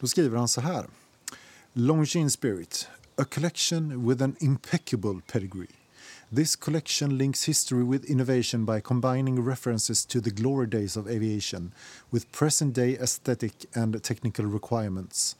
[0.00, 0.86] Då skriver han så här.
[1.72, 5.68] Longines Spirit, a collection with an impeccable pedigree.
[6.34, 11.72] This collection links history with innovation by combining references to the glory days of aviation
[12.10, 15.36] with present day aesthetic and technical requirements.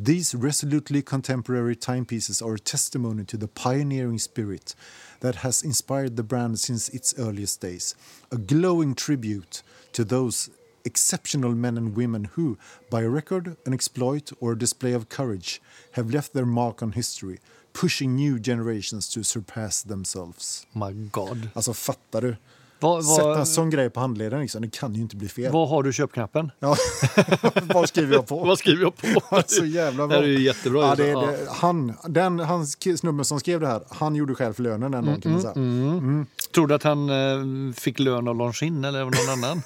[0.00, 4.76] These resolutely contemporary timepieces are a testimony to the pioneering spirit
[5.18, 7.96] that has inspired the brand since its earliest days,
[8.30, 10.50] a glowing tribute to those
[10.84, 12.56] exceptional men and women who,
[12.90, 15.60] by a record, an exploit, or a display of courage,
[15.92, 17.40] have left their mark on history,
[17.72, 20.64] pushing new generations to surpass themselves.
[20.74, 21.50] My God.
[21.56, 22.36] Alltså, fattar du?
[22.80, 25.52] Vad, vad, Sätta en sån grej på handleden, liksom, det kan ju inte bli fel.
[25.52, 26.50] Vad har du köpknappen?
[26.58, 26.76] Ja,
[27.74, 28.38] vad skriver jag på?
[28.44, 29.42] vad skriver jag på?
[29.46, 30.20] så jävla bra.
[30.20, 30.86] Det är ju jättebra.
[30.86, 34.62] Ja, det, det, han, den, han snubben som skrev det här, han gjorde själv för
[34.62, 35.20] lönen den dagen.
[35.24, 36.26] Mm, mm, mm.
[36.54, 39.62] Tror du att han eh, fick lön av Longin eller av någon annan?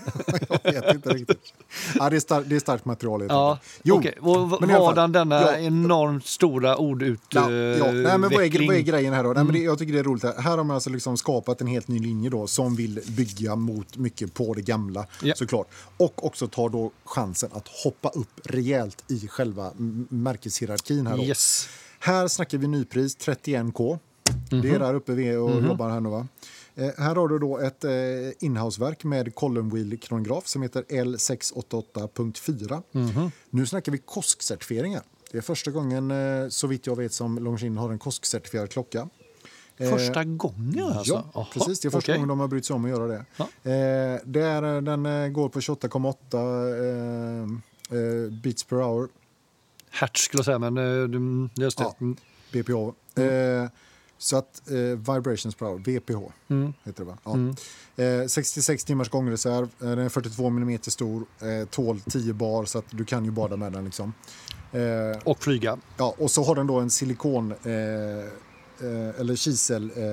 [0.62, 1.52] jag vet inte riktigt.
[1.98, 3.26] Ja, det, är stark, det är starkt material.
[3.28, 4.12] Ja, jo, okay.
[4.20, 7.44] Och men har han denna ja, enormt stora ordutveckling?
[7.44, 7.92] Ja, ja.
[7.92, 9.32] Nej, men vad, är, vad är grejen här då?
[9.32, 10.22] Nej, men det, jag tycker det är roligt.
[10.22, 13.56] Här, här har man alltså liksom skapat en helt ny linje då som vill bygga
[13.56, 15.34] mot mycket på det gamla ja.
[15.34, 15.68] såklart.
[15.96, 19.72] Och också tar då chansen att hoppa upp rejält i själva
[20.08, 21.24] märkeshierarkin här.
[21.24, 21.68] Yes.
[21.98, 23.42] Här snackar vi nypris 31k.
[23.42, 24.62] Mm -hmm.
[24.62, 24.80] Det är mhm.
[24.80, 25.68] där uppe vi är och mm -hmm.
[25.68, 26.26] jobbar här nu va?
[26.74, 27.90] Eh, här har du då ett eh,
[28.40, 32.82] inhouseverk med column wheel kronograf som heter L688.4.
[32.92, 33.30] Mm -hmm.
[33.50, 35.02] Nu snackar vi KOSK-certifieringar.
[35.32, 39.08] Det är första gången eh, så vitt jag vet som Longines har en KOSK-certifierad klocka.
[39.90, 41.24] Första eh, gången alltså?
[41.34, 41.80] Ja, precis.
[41.80, 42.14] Det är första okay.
[42.14, 43.24] gången de har brytt sig om att göra det.
[43.36, 43.44] Ja.
[43.44, 47.42] Eh, det är, den eh, går på 28,8
[47.90, 49.08] eh, eh, beats per hour.
[49.90, 51.84] Hertz skulle jag säga, men eh, just det.
[51.84, 52.16] Ja, mm.
[52.52, 52.92] BPH.
[53.14, 53.68] Mm.
[54.18, 54.62] så att
[54.96, 56.72] vibrations per hour, VPH mm.
[56.84, 57.18] heter det va?
[57.24, 57.32] Ja.
[57.96, 58.28] Mm.
[58.28, 61.24] 66 timmars gångreserv, den är 42 mm stor,
[61.64, 64.12] tål 10 bar så att du kan ju bada med den liksom.
[65.24, 65.78] och flyga.
[65.96, 68.32] Ja, och så har den då en silikon eh,
[69.20, 69.84] eller kisel...
[69.96, 70.04] Eh,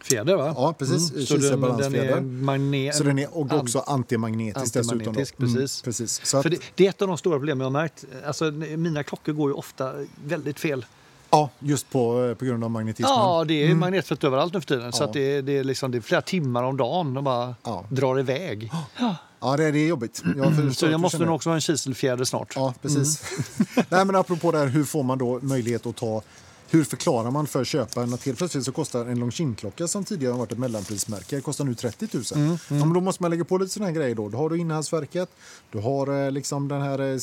[0.00, 0.54] Fjäder va?
[0.56, 1.10] Ja, precis.
[1.12, 1.26] Mm.
[1.26, 2.14] Kiselbalansfjäder.
[2.14, 5.54] Den magne- så den är och också antimagnetisk, antimagnetisk dessutom.
[5.54, 5.82] Precis.
[5.82, 6.26] Mm, precis.
[6.26, 8.04] Så att, För det, det, är ett av de stora problemen jag har märkt.
[8.26, 9.92] Alltså, mina klockor går ju ofta
[10.24, 10.86] väldigt fel.
[11.30, 13.10] Ja, just på, eh, på grund av magnetismen.
[13.10, 13.78] Ja, det är mm.
[13.78, 14.84] magnetfält överallt nu för tiden.
[14.84, 14.92] Ja.
[14.92, 17.84] Så att det, det, är liksom, det är flera timmar om dagen de bara ja.
[17.90, 18.70] drar iväg.
[18.98, 19.16] Ja.
[19.40, 20.22] Ja, det är, det är jobbigt.
[20.36, 22.52] Jag så jag måste nog också ha en kiselfjäder snart.
[22.56, 23.22] Ja, precis.
[23.22, 23.86] Mm.
[23.88, 26.22] Nej, men apropå det här, hur får man då möjlighet att ta
[26.70, 30.38] hur förklarar man för köparen att helt plötsligt så kostar en Longines-klocka som tidigare har
[30.38, 32.24] varit ett mellanprismärke kostar nu 30 000?
[32.34, 32.58] Mm, mm.
[32.68, 34.28] Ja, men då måste man lägga på lite sådana grejer då.
[34.28, 35.28] Då har du inhaltsverket,
[35.72, 37.18] du har eh, liksom den här eh,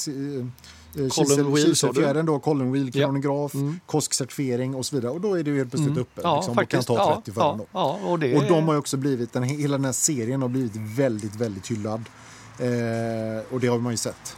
[1.55, 3.79] kiselfjädern, då, column wheel, kronograf, mm.
[3.85, 5.11] koskcertifiering och så vidare.
[5.11, 6.01] Och då är du helt plötsligt mm.
[6.01, 8.37] uppe ja, liksom, och kan ta 30 ja, för ja, och, det...
[8.37, 12.05] och de har också blivit, den, hela den här serien har blivit väldigt, väldigt hyllad.
[12.59, 14.37] Eh, och det har man ju sett.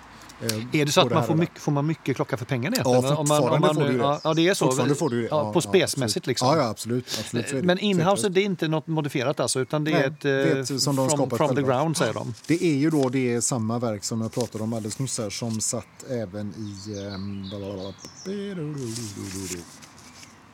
[0.71, 2.75] Är det så att man får mycket, får man mycket klocka för pengarna?
[2.77, 4.19] Ja, fortfarande om man, om man, får du det.
[4.23, 4.65] Ja, det är så.
[4.65, 5.27] Fortfarande får du det.
[5.31, 6.47] Ja, Ja, på spesmässigt liksom.
[6.47, 7.05] Ja, ja absolut.
[7.19, 7.65] absolut.
[7.65, 10.81] Men inhouse det är inte något modifierat alltså, utan det Nej, är ett, eh, ett
[10.81, 12.33] som de from, from the ground säger de.
[12.47, 15.61] Det är ju då det samma verk som jag pratade om alldeles nyss här som
[15.61, 16.99] satt även i...
[16.99, 17.43] ehm,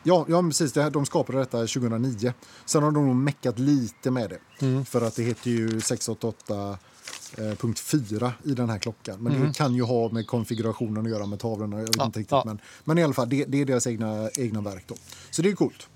[0.06, 0.74] Ja, ja precis.
[0.74, 2.34] Det här, de skapade detta 2009.
[2.66, 4.66] Sen har de nog meckat lite med det.
[4.66, 4.86] Mm.
[4.86, 6.78] För att det heter ju 688
[7.38, 9.20] eh, punkt 4 i den här klockan.
[9.20, 9.48] Men Mm.
[9.48, 11.78] det kan ju ha med konfigurationen att göra med tavlorna.
[11.78, 12.32] Jag vet Ja, inte riktigt.
[12.32, 12.44] ja.
[12.46, 14.96] Men, men i alla fall, det, det är deras egna, egna verk då.
[15.32, 15.88] Så det är coolt.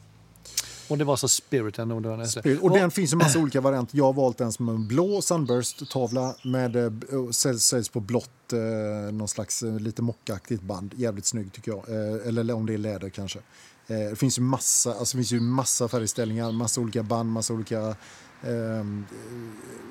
[0.90, 1.92] Och det var så Spiriten.
[1.92, 2.62] Och, det var Spirit.
[2.62, 3.98] Och den finns ju massa olika varianter.
[3.98, 9.14] Jag har valt en som en blå Sunburst-tavla med eh, och säljs på blått, eh,
[9.14, 10.94] någon slags eh, lite mockaktigt band.
[10.98, 11.90] Jävligt snygg tycker jag.
[11.90, 13.40] Eh, eller om det är läder kanske.
[13.88, 17.96] Eh, det finns ju massa, alltså, finns ju massa färgställningar, massa olika band, massa olika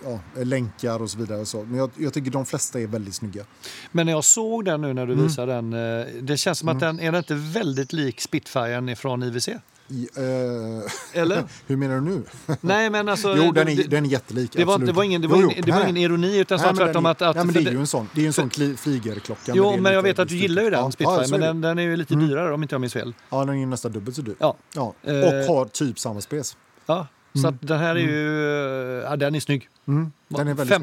[0.04, 1.40] ja, länkar och så vidare.
[1.40, 1.62] Och så.
[1.64, 3.44] Men jag, jag tycker de flesta är väldigt snygga.
[3.92, 5.24] Men när jag såg den nu när du Mm.
[5.24, 9.22] visade den, eh, det känns som att den, är den inte väldigt lik Spitfiren från
[9.22, 9.48] IWC?
[9.88, 11.44] I, eh, Eller?
[11.66, 12.22] hur menar du nu?
[12.60, 13.36] Nej men alltså...
[13.36, 14.52] jo, den är, det, den är jättelik.
[14.52, 14.86] det, var, absolut.
[14.94, 17.10] det var ingen, det var jo, ingen, det var ingen ironi utan Nej, tvärtom är-
[17.10, 17.22] att...
[17.22, 19.52] att nej, men det för är ju en sån, det är en sån kli- flygerklocka.
[19.54, 21.78] Jo, men jag vet att du gillar ju den Ja, Spitfire, ja, men den, den
[21.78, 23.14] är ju lite dyrare om inte jag minns fel.
[23.30, 24.34] Ja, den är ju nästan dubbelt så dyr.
[24.38, 24.56] Ja.
[24.74, 24.94] Ja.
[25.02, 26.56] Eh, Och har typ samma spes.
[26.86, 27.06] Ja,
[27.42, 29.02] så att den här är ju...
[29.04, 29.68] Ja, den är snygg.
[29.88, 30.12] Mm.
[30.28, 30.76] Den är väldigt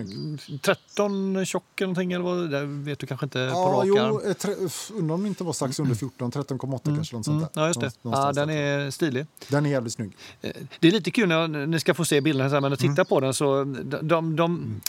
[0.46, 0.62] snygg.
[0.62, 2.50] 13 tjock eller någonting, eller vad?
[2.52, 4.20] Det vet du kanske inte på Ja, rak jo, arm.
[4.30, 4.54] eh, tre,
[4.94, 7.16] undrar om det inte var strax under 14, 13,8 kanske.
[7.16, 7.62] Något sånt Mm, där.
[7.62, 7.92] ja, just det.
[8.02, 9.26] Ja, den är stilig.
[9.48, 10.18] den är jävligt snygg.
[10.42, 12.82] Eh, Det är lite kul när jag- ni ska få se bilderna sen, men att
[12.82, 12.96] Mm.
[12.96, 13.64] titta på den så
[14.02, 14.82] de, de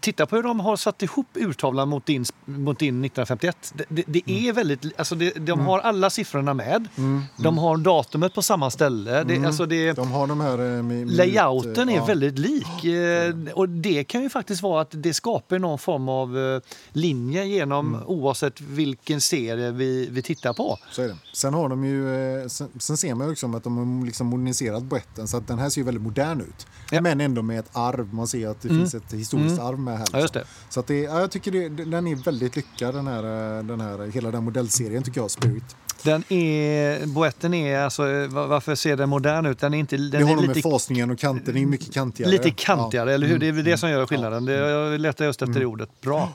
[0.00, 3.72] Titta på hur de har satt ihop urtavlan mot din, mot din 1951.
[3.76, 4.48] Det, det, det Mm.
[4.48, 6.88] är väldigt, alltså det, de har alla siffrorna med.
[7.36, 9.24] De har datumet på samma ställe.
[9.24, 9.94] Det, alltså det, Mm.
[9.94, 10.76] De har de här...
[10.76, 12.04] eh, med Layouten ut, är ja.
[12.04, 12.84] väldigt lik.
[12.84, 16.60] eh, Och det kan ju faktiskt vara att det skapar någon form av eh,
[16.92, 18.06] linje genom Mm.
[18.06, 20.78] oavsett vilken serie vi, vi tittar på.
[20.90, 21.16] Så är det.
[21.32, 22.14] Sen har de ju...
[22.42, 25.48] eh, Sen, sen ser man ju också att de har liksom moderniserat boetten så att
[25.48, 26.66] den här ser ju väldigt modern ut.
[26.90, 26.98] Ja.
[26.98, 27.18] Mm.
[27.18, 28.14] Men ändå med ett arv.
[28.14, 30.06] Man ser att det finns ett historiskt arv med här.
[30.12, 30.50] Ja, just liksom.
[30.68, 30.72] det.
[30.74, 33.80] Så att det, ja, jag tycker det, den är väldigt lyckad den här, eh, den
[33.80, 35.76] här, hela den modellserien tycker jag, Spirit.
[36.02, 39.58] Den är, boetten är, alltså, eh, va- varför ser den modern ut?
[39.58, 41.66] Den är, inte, den det har är nog med lite, fasningen och kanten, det är
[41.66, 42.30] mycket kantigare.
[42.30, 43.38] lite kantigare, eller hur?
[43.38, 44.06] Det är väl det som gör Mm.
[44.06, 44.44] skillnaden.
[44.44, 46.00] Det, jag letar just efter det ordet.
[46.00, 46.28] Bra.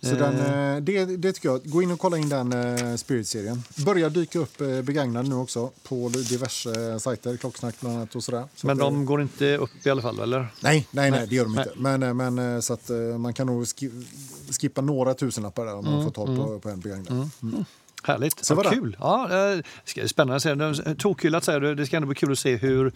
[0.00, 0.36] Så den,
[0.76, 1.60] eh, det, det tycker jag.
[1.64, 3.62] Gå in och kolla in den eh, Spirit-serien.
[3.84, 8.24] Börjar dyka upp eh, begagnade nu också på diverse eh, sajter, Klocksnack bland annat och
[8.24, 8.44] sådär.
[8.54, 10.46] Så Men eh, de går inte upp i alla fall, eller?
[10.62, 11.64] Nej, nej, nej, det gör de Nej.
[11.68, 11.78] inte.
[11.80, 14.06] Men, eh, men eh, så att eh, man kan nog ski-
[14.60, 17.30] skippa några tusenlappar där om man får tag på, på en begagnad.
[17.42, 17.64] Mm.
[18.02, 18.44] Härligt.
[18.44, 18.76] Så ja, det.
[18.76, 18.96] kul.
[19.00, 19.58] Ja, eh,
[19.94, 20.94] det spännande att se.
[20.94, 21.74] Tokkul säger du.
[21.74, 22.92] Det ska ändå bli kul att se hur,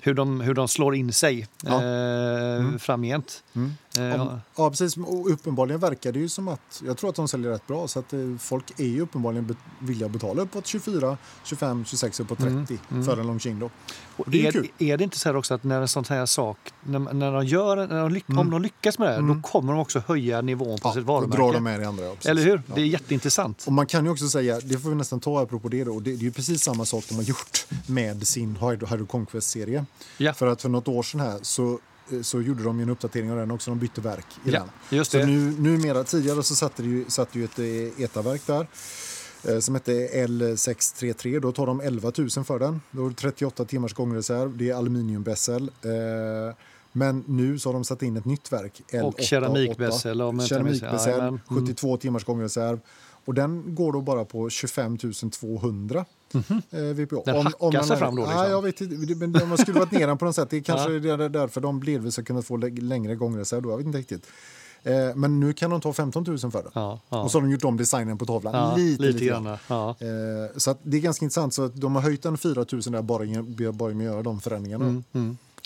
[0.00, 1.84] hur, de, hur de slår in sig Ja.
[1.84, 3.42] eh, framgent.
[3.54, 3.60] Eh,
[3.98, 4.96] Om, ja, precis.
[4.96, 7.98] Och uppenbarligen verkar det ju som att, jag tror att de säljer rätt bra, så
[7.98, 12.38] att eh, folk är ju uppenbarligen be, villiga att betala uppåt 24, 25, 26, uppåt
[12.38, 13.70] 30 för en Longines då.
[14.16, 14.68] Och det är är, kul.
[14.78, 17.46] är det inte så här också att när en sån här sak, när, när de
[17.46, 18.38] gör, när de Mm.
[18.38, 21.12] om de lyckas med det, då kommer de också höja nivån på Ja, sitt då
[21.12, 21.42] varumärke.
[21.42, 22.04] drar de med det andra.
[22.04, 22.14] Ja.
[22.24, 22.62] Eller hur?
[22.66, 22.74] Ja.
[22.74, 23.64] Det är jätteintressant.
[23.66, 26.10] Och man kan ju också säga, det får vi nästan ta apropå det då, det,
[26.10, 29.84] det är ju precis samma sak de har gjort med sin Hydro, Conquest-serie.
[30.18, 30.32] Ja.
[30.32, 31.78] För att för något år sedan här så, eh,
[32.22, 34.98] så gjorde de en uppdatering av den också, de bytte verk i Ja, den.
[34.98, 35.26] just så det.
[35.26, 38.66] nu, numera, tidigare så satt det ju, satt ju ett eh, ETA-verk där
[39.44, 39.92] eh, som hette
[40.26, 41.40] L633.
[41.40, 42.80] Då tar de 11 000 för den.
[42.90, 45.70] Då det 38 timmars gångreserv, det är aluminiumbessel.
[45.82, 46.54] Eh,
[46.92, 48.80] men nu så har de satt in ett nytt verk.
[48.86, 49.22] Och L888.
[49.22, 51.40] keramikbessel, Keramikbessel, Jajamän.
[51.50, 51.66] Mm.
[51.66, 52.80] 72 timmars gångreserv.
[53.28, 54.98] Och den går då bara på 25
[55.30, 56.04] 200
[56.70, 57.16] eh, VPO.
[57.16, 57.22] Mhm.
[57.24, 58.38] Den hackar man sig är- fram då, liksom.
[58.40, 59.14] Ja, jag vet inte.
[59.14, 60.50] Men om man skulle varit ner den på något sätt.
[60.50, 61.14] Det är kanske Ja.
[61.24, 63.62] är därför de delvis har kunnat få lä- längre gångreserv.
[63.62, 63.70] Då.
[63.70, 64.26] Jag vet inte riktigt.
[64.82, 66.72] Eh, men nu kan de ta 15 000 för den.
[66.74, 67.22] Ja, ja.
[67.22, 68.78] Och så har de gjort om designen på tavlan.
[68.80, 69.56] Lite, lite lite grann.
[69.68, 69.88] Ja.
[69.90, 71.54] Eh, så det är ganska intressant.
[71.54, 74.40] Så att de har höjt den 4 000 där bara, bara med att göra de
[74.40, 75.02] förändringarna.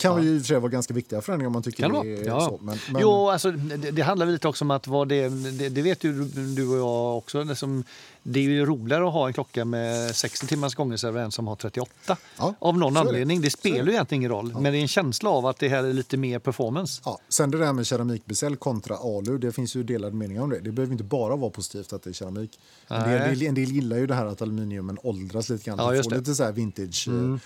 [0.02, 2.06] Kan ju i och för sig vara ganska viktiga förändringar om man tycker Mm, Kan
[2.06, 2.26] det det?
[2.26, 2.40] Ja.
[2.40, 2.58] så.
[2.62, 5.82] Men, men, Jo, alltså, det, det handlar lite också om att vad det, det, det
[5.82, 7.42] vet ju du och jag också.
[7.42, 7.84] Liksom,
[8.22, 11.56] det är ju roligare att ha en klocka med 60 timmars gångreserv än som har
[11.56, 12.16] 38.
[12.38, 13.00] Ja, av någon det.
[13.00, 13.40] anledning.
[13.40, 14.52] Det, är spelar ju egentligen ingen roll.
[14.60, 17.02] Men det är en känsla av att det här är lite mer performance.
[17.04, 20.60] Ja, sen det där med keramikbesäll kontra alu, det finns ju delade meningar om det.
[20.60, 22.58] Det behöver inte bara vara positivt att det är keramik.
[22.88, 25.78] En del, en del gillar ju det här att aluminiumen åldras lite grann.
[25.78, 26.16] Ja, Det får det.
[26.16, 26.22] Mm.
[26.24, 27.36] lite så här vintage, eh,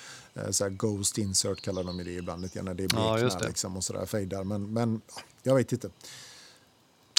[0.50, 3.46] så här ghost insert kallar de det ibland lite när det Ja, bleknar det.
[3.48, 4.44] liksom och sådär fejdar.
[4.44, 5.88] Men, men ja, jag vet inte.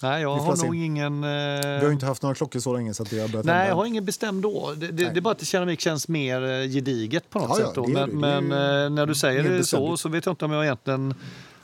[0.04, 1.24] Nej, jag har nog ingen...
[1.24, 1.30] eh,
[1.80, 3.68] Vi har inte haft några klockor så länge så att det har börjat Nej, hända.
[3.70, 4.74] jag har ingen bestämd då.
[4.78, 7.84] Det, det, det är bara att keramik känns mer eh, gediget på något Ja, ja,
[7.84, 7.98] sätt.
[7.98, 10.52] Är Men, men ju eh, när du säger det så så vet jag inte om
[10.52, 11.14] jag egentligen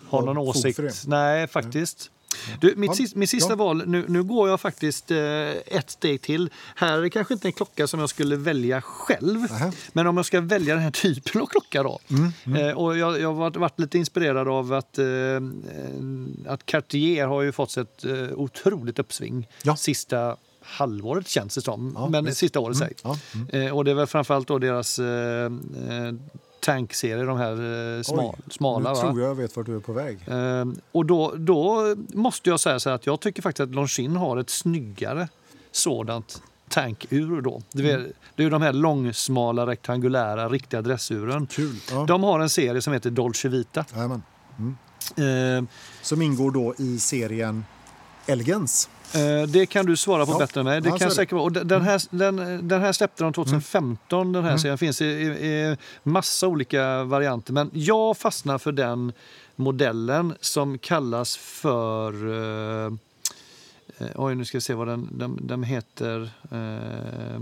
[0.10, 0.80] har någon åsikt.
[1.08, 2.12] Nej, faktiskt.
[2.62, 3.08] Du, mitt, ja.
[3.16, 3.56] mitt sista ja.
[3.56, 5.18] val, nu, nu går jag faktiskt eh,
[5.52, 6.50] ett steg till.
[6.76, 9.48] Här är det kanske inte en klocka som jag skulle välja själv.
[9.52, 9.72] Aha.
[9.94, 12.00] Men om jag ska välja den här typen av klocka då.
[12.10, 12.68] Mm, mm.
[12.68, 15.06] Eh, och jag, jag har varit lite inspirerad av att, eh,
[16.48, 19.76] att Cartier har ju fått ett eh, otroligt uppsving ja.
[19.76, 22.38] sista halvåret känns det som, ja, men visst.
[22.38, 22.94] sista året mm.
[23.04, 23.68] Ja, mm.
[23.68, 26.14] eh, och det är väl framförallt då deras eh, eh
[26.64, 27.52] tankserie, de här
[27.98, 28.94] eh, smal, Oj, smala.
[28.94, 30.20] Nu tror jag vet vart du är på väg.
[30.28, 34.38] Eh, och då, då måste jag säga så att jag tycker faktiskt att Longines har
[34.38, 35.28] ett snyggare
[35.72, 37.62] sådant tankur då.
[37.72, 38.12] Det är, mm.
[38.36, 41.48] det är de här långsmala rektangulära riktiga dressuren.
[41.48, 41.76] Kul.
[41.92, 42.06] Ja.
[42.08, 43.86] De har en serie som heter Dolce Vita.
[43.96, 44.78] Mm.
[45.18, 45.70] Eh,
[46.02, 47.66] som ingår då i serien
[48.26, 48.90] Elegance.
[49.16, 50.38] Eh, det kan du svara på ja.
[50.38, 50.82] bättre än mig.
[50.82, 51.44] Det ja, kan säkert vara.
[51.44, 54.34] Och den, här, den, den här släppte de 2015, mm.
[54.34, 54.60] den här mm.
[54.60, 54.78] serien.
[54.78, 57.54] finns i, i, massa olika varianter.
[57.54, 59.14] Men jag fastnar för den
[59.56, 62.26] modellen som kallas för...
[62.26, 62.94] Uh,
[64.16, 66.22] oj, nu ska jag se vad den, den, den heter.
[66.52, 67.42] Uh,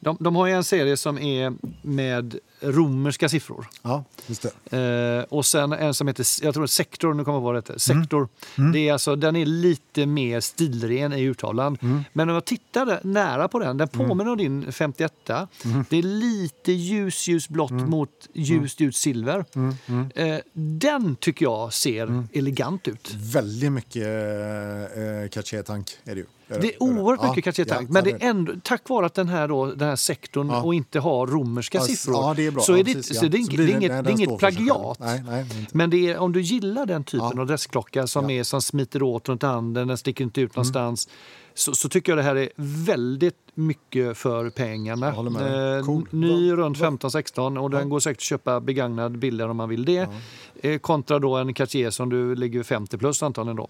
[0.00, 1.52] de, de har en serie som är
[1.82, 3.66] med romerska siffror.
[3.82, 4.78] Ja, just det.
[4.78, 7.78] Eh, och sen en som heter jag tror Sektor, nu kommer jag på vad det.
[7.78, 8.18] Sektor.
[8.18, 8.30] Mm.
[8.58, 8.72] Mm.
[8.72, 11.78] Det är alltså, den är lite mer stilren i uttalan.
[11.82, 12.04] Mm.
[12.12, 14.08] Men om jag tittar nära på den, den mm.
[14.08, 15.30] påminner om din 51.
[15.30, 15.84] Mm.
[15.88, 19.44] Det är lite ljus, ljusblått mot ljust, ljust silver.
[20.14, 23.14] Eh, den tycker jag ser elegant ut.
[23.14, 26.26] Väldigt mycket eh, Cartier-tank är det ju.
[26.58, 27.88] Det är oerhört mycket ja, Cartier-tank.
[27.88, 30.62] Ja, men det är ändå, tack vare att den här, då, den här sektorn ja.
[30.62, 33.76] och inte har romerska ja, siffror det så är det, så det, är, det är
[33.76, 34.98] inget, det är inget plagiat.
[35.00, 38.62] Nej, nej, men det är, om du gillar den typen av dressklocka som, är, som
[38.62, 40.52] smiter åt runt handen, den sticker inte ut mm.
[40.54, 41.06] någonstans.
[41.06, 41.16] Mm.
[41.54, 45.08] Så, så, tycker jag det här är väldigt mycket för pengarna.
[45.08, 46.06] Eh, cool.
[46.10, 50.08] Ny runt 15-16 och den går säkert att köpa begagnad billigare om man vill det.
[50.62, 53.68] Eh, kontra då en Cartier som du ligger 50 plus antagligen då.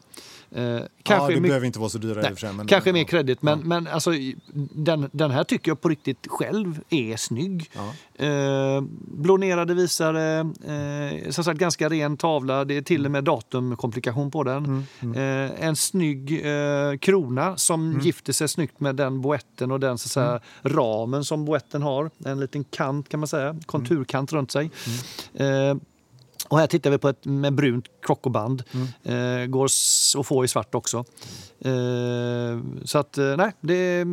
[0.60, 3.42] Eh, kanske ja, det behöver inte vara så dyra nej, sig, men, Kanske mer kredit,
[3.42, 3.64] men, ja.
[3.64, 4.10] men alltså,
[4.72, 7.70] den, den här tycker jag på riktigt själv är snygg.
[7.72, 7.92] Ja.
[8.26, 12.64] Eh, blånerade visare, eh, som sagt ganska ren tavla.
[12.64, 14.64] Det är till och med datumkomplikation på den.
[14.64, 15.50] Mm, mm.
[15.50, 18.00] Eh, en snygg eh, krona som mm.
[18.00, 20.42] gifter sig snyggt med den boetten och den så säga, mm.
[20.64, 22.10] ramen som boetten har.
[22.24, 24.70] En liten kant kan man säga, konturkant runt sig.
[25.36, 25.70] Mm.
[25.70, 25.82] Eh,
[26.48, 28.62] och här tittar vi på ett med brunt krockoband.
[28.72, 29.42] Mm.
[29.42, 29.64] Eh, går
[30.18, 31.04] att få i svart också.
[31.60, 34.06] Eh, så att, eh, nej, det är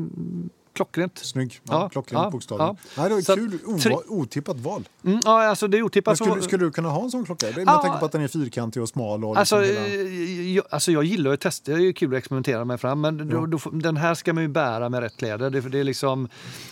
[0.77, 1.17] klockrent.
[1.17, 1.59] Snygg.
[1.63, 2.77] Ja, ja, klockrent ja, bokstavligen.
[2.95, 3.01] Ja.
[3.01, 3.79] Nej, det var så kul.
[3.79, 3.95] Tre...
[4.07, 4.89] Otippat val.
[5.03, 6.17] Mm, ja, alltså det är otippat.
[6.17, 7.45] skulle, skulle, du kunna ha en sån klocka?
[7.45, 9.25] Med ja, tanke på att den är fyrkantig och smal.
[9.25, 10.41] Och alltså, liksom hela...
[10.41, 11.71] jag, alltså jag gillar att testa.
[11.71, 13.01] Det är kul att experimentera mig fram.
[13.01, 15.49] Men då, då, den här ska man ju bära med rätt kläder.
[15.49, 16.29] Det, det är liksom,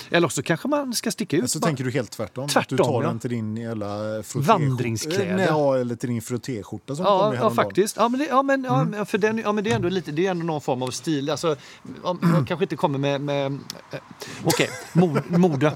[0.09, 1.41] eller också kanske man ska sticka ut.
[1.41, 2.47] Så alltså, tänker du helt tvärtom?
[2.47, 5.35] tvärtom att du tar den till din jävla Vandringskläder?
[5.35, 7.97] Nej, ja, eller till din frottéskjorta som ja, ja, faktiskt.
[7.97, 8.93] Ja, men, det, ja, men, mm.
[8.93, 10.91] ja, för den, ja, men det är ändå lite, det är ändå någon form av
[10.91, 11.29] stil.
[11.29, 11.55] Alltså,
[12.03, 13.21] om, man kanske inte kommer med...
[13.21, 13.59] med
[13.91, 14.01] eh, Eh,
[14.43, 15.75] okej, okay, mode.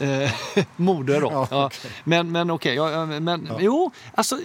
[0.00, 0.32] Eh,
[0.76, 1.28] mode då.
[1.32, 1.70] Ja, ja.
[2.04, 3.56] Men, men okej, okay, ja, men ja.
[3.60, 4.38] jo, alltså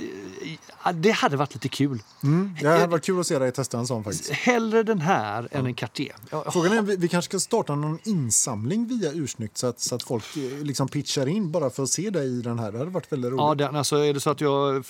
[0.93, 2.03] det hade varit lite kul.
[2.23, 4.29] Mm, det hade varit kul att se dig testa en sån faktiskt.
[4.29, 6.15] Hellre den här än en Cartier.
[6.51, 10.03] Frågan är, vi, vi kanske ska starta någon insamling via Ursnyggt så att, så att
[10.03, 12.71] folk eh, liksom pitchar in bara för att se dig i den här.
[12.71, 13.41] Det hade varit väldigt roligt.
[13.41, 14.85] Ja, den, alltså, är det så att jag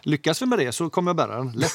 [0.00, 1.72] lyckas med det så kommer jag bära den lätt.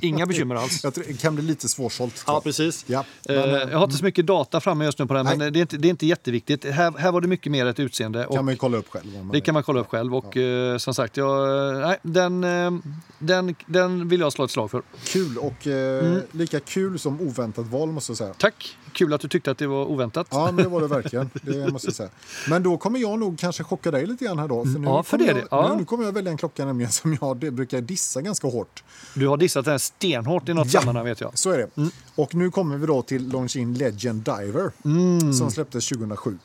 [0.00, 0.84] Inga bekymmer alls.
[0.84, 2.24] Jag tror, det kan bli lite svårσålt.
[2.26, 2.84] Ja, precis.
[2.86, 5.36] Ja, men, uh, jag har inte så mycket data framme just nu på den, nej.
[5.36, 6.64] men det är, inte, det är inte jätteviktigt.
[6.64, 8.26] Här, här var det mycket mer ett utseende.
[8.32, 9.30] kan man kolla upp själv.
[9.32, 10.14] det kan man kolla upp själv.
[10.14, 10.42] Och ja.
[10.42, 12.80] uh, som sagt, jag, nej, den, uh,
[13.18, 14.82] den, den vill jag slå ett slag för.
[15.04, 16.22] Kul och mm.
[16.32, 18.34] lika kul som oväntat val måste jag säga.
[18.38, 18.76] Tack!
[18.92, 20.26] Kul att du tyckte att det var oväntat.
[20.30, 21.30] Ja, men det var det verkligen.
[21.42, 22.08] Det måste jag säga.
[22.48, 24.64] Men då kommer jag nog kanske chocka dig lite grann här då.
[24.64, 25.76] För nu ja, för det, jag, ja.
[25.78, 28.84] nu, kommer jag välja en klocka nämligen som jag det brukar dissa ganska hårt.
[29.14, 31.38] Du har dissat den stenhårt i något ja, sammanhang vet jag.
[31.38, 31.76] så är det.
[31.76, 31.90] Mm.
[32.14, 35.32] Och nu kommer vi då till Longines Legend Diver mm.
[35.32, 36.38] som släpptes 2007.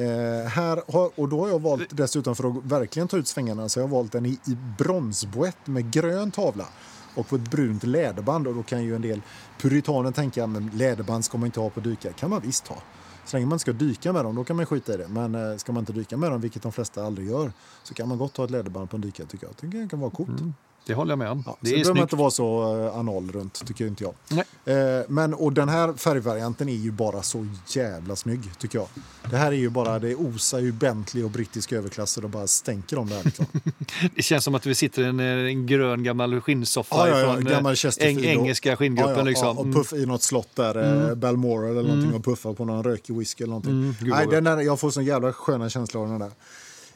[0.00, 3.68] Eh, här har, och då har jag valt dessutom för att verkligen ta ut svängarna
[3.68, 6.66] så jag har valt den i, i bronsboett med grön tavla
[7.14, 8.46] och på ett brunt läderband.
[8.46, 9.22] Och då kan ju en del
[9.60, 12.12] puritaner tänka att läderband ska man inte ha på dykare.
[12.12, 12.76] kan man visst ha.
[13.24, 15.08] Så länge man inte ska dyka med dem, då kan man skita i det.
[15.08, 18.08] Men eh, ska man inte dyka med dem, vilket de flesta aldrig gör, så kan
[18.08, 19.70] man gott ha ett läderband på en dykare tycker jag.
[19.70, 20.40] Det kan vara coolt.
[20.40, 20.54] Mm.
[20.86, 21.42] Det håller jag med om.
[21.46, 24.14] Ja, det, behöver inte vara så uh, anal runt, tycker inte jag.
[24.28, 24.44] Nej.
[24.76, 28.88] Uh, men, och den här färgvarianten är ju bara så jävla snygg, tycker jag.
[29.30, 32.98] Det här är ju bara, det osar ju Bentley och brittisk överklass och bara stänker
[32.98, 33.24] om det här.
[33.24, 33.46] Liksom.
[34.16, 37.34] det känns som att vi sitter i en, en grön gammal skinnsoffa ja, ja, ja,
[37.34, 39.16] från gammal eng, engelska skinngruppen.
[39.16, 39.58] Ja, liksom.
[39.58, 41.20] och puff i något slott där, mm.
[41.20, 42.16] Balmoral eller någonting mm.
[42.16, 43.72] och puffar på någon rökig whisky eller någonting.
[43.72, 46.30] Mm, Nej, den där, jag får sån jävla sköna känsla av den där.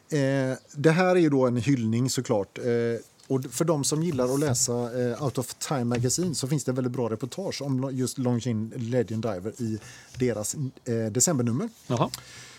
[0.09, 2.65] Eh, det här är ju då en hyllning såklart eh,
[3.27, 6.71] och för de som gillar att läsa eh, Out of Time Magazine så finns det
[6.71, 9.79] väldigt bra reportage om just Longines Legend Diver i
[10.19, 10.55] deras
[10.85, 11.69] eh, decembernummer.
[11.87, 12.09] Jaha.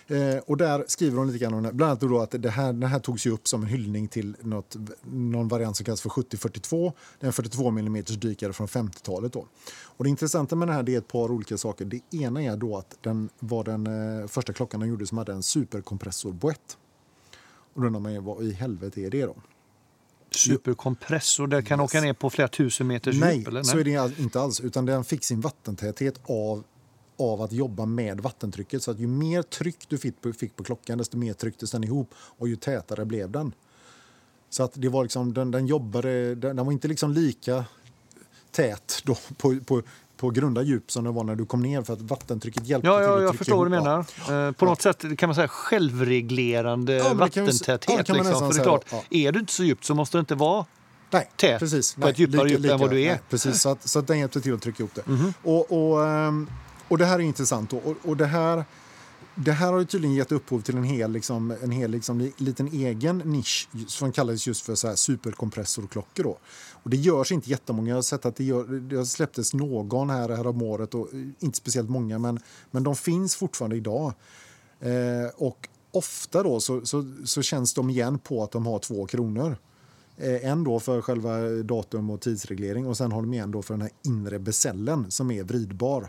[0.08, 1.72] Eh, och där skriver hon lite grann om det.
[1.72, 4.36] Bland annat då att det här, det här togs ju upp som en hyllning till
[4.40, 6.92] något, någon variant som kallas för 7042.
[7.20, 9.32] Det är en 42 mm dykare från 50-talet.
[9.32, 9.46] Då.
[9.72, 11.84] Och det intressanta med den här det är ett par olika saker.
[11.84, 13.86] Det ena är då att den var den
[14.20, 16.76] eh, första klockan de gjorde som hade en superkompressorboett.
[17.74, 19.36] Och då undrar man ju vad i helvete är det då?
[20.36, 21.90] Superkompressor, där kan yes.
[21.90, 23.52] åka ner på flera tusen meters Nej, djup?
[23.52, 24.60] Nej, så är det inte alls.
[24.60, 26.64] Utan den fick sin vattentäthet av
[27.18, 28.82] av att jobba med vattentrycket.
[28.82, 31.84] Så att ju mer tryck du fick på, fick på klockan, desto mer trycktes den
[31.84, 33.52] ihop och ju tätare blev den.
[34.50, 37.64] Så att det var liksom, den, den jobbade, den, den var inte liksom lika
[38.50, 39.82] tät då på, på,
[40.16, 42.98] på grunda djup som det var när du kom ner för att vattentrycket hjälpte ja,
[42.98, 44.06] till ja, Jag förstår vad du menar.
[44.28, 44.46] Ja.
[44.46, 48.08] Eh, på något sätt kan man säga självreglerande ja, vattentäthet.
[48.08, 48.38] Ja, liksom.
[48.38, 49.02] För det är klart, ja.
[49.10, 50.64] är du inte så djupt så måste det inte vara
[51.10, 51.94] Nej, tät precis.
[51.94, 53.08] på ett djupare djup än vad du är.
[53.08, 55.06] Nej, precis, så, att, så att den hjälpte till att trycka ihop det.
[55.06, 55.32] Mm -hmm.
[55.42, 56.48] och, och um,
[56.88, 57.72] och det här är intressant.
[57.72, 58.64] Och, och det här
[59.38, 63.18] det här har tydligen gett upphov till en hel, liksom, en hel liksom, liten egen
[63.18, 66.24] nisch som kallades just för så här superkompressorklockor.
[66.24, 66.38] Då.
[66.72, 67.88] Och det görs inte jättemånga.
[67.88, 71.20] Jag har sett att det, gör, det släpptes någon här, här om året, och eh,
[71.38, 74.12] inte speciellt många, men, men de finns fortfarande idag.
[74.80, 79.06] Eh, och ofta då så, så, så, känns de igen på att de har två
[79.06, 79.56] kronor.
[80.16, 83.74] Eh, en då för själva datum och tidsreglering och sen har de igen då för
[83.74, 86.08] den här inre besällen som är vridbar.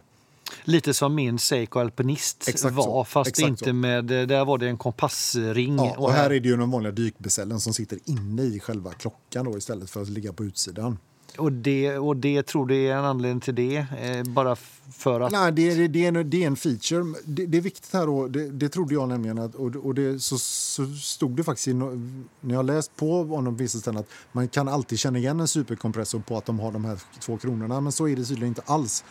[0.64, 3.04] Lite som min Seiko Alpinist Exakt var, så.
[3.04, 3.74] fast Exakt inte så.
[3.74, 4.06] med...
[4.06, 5.76] Där var det en kompassring.
[5.76, 9.46] Ja, och här är det ju den vanliga dykbesällen som sitter inne i själva klockan
[9.46, 10.98] då, istället för att ligga på utsidan.
[11.38, 13.86] Och det, och det tror du är en anledning till det?
[14.02, 14.56] Eh, bara
[14.94, 15.32] för att...
[15.32, 17.14] Nej, det, det, det, är, en, det är en feature.
[17.26, 20.20] Det, det är viktigt här då, det, det trodde jag nämligen, att, och, och det,
[20.20, 24.48] så, så stod det faktiskt i, när jag läst på om vissa ställen att man
[24.48, 27.92] kan alltid känna igen en superkompressor på att de har de här två kronorna, men
[27.92, 29.04] så är det tydligen inte alls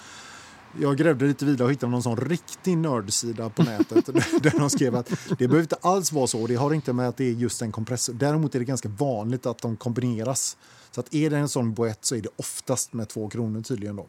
[0.81, 4.07] jag grävde lite vidare och hittade någon sån riktig nördsida på nätet
[4.43, 6.47] där de skrev att det behöver inte alls vara så.
[6.47, 8.14] Det har inte med att det är just en kompressor.
[8.14, 10.57] Däremot är det ganska vanligt att de kombineras.
[10.91, 13.97] Så att är det en sån boett så är det oftast med två kronor tydligen
[13.97, 14.07] då.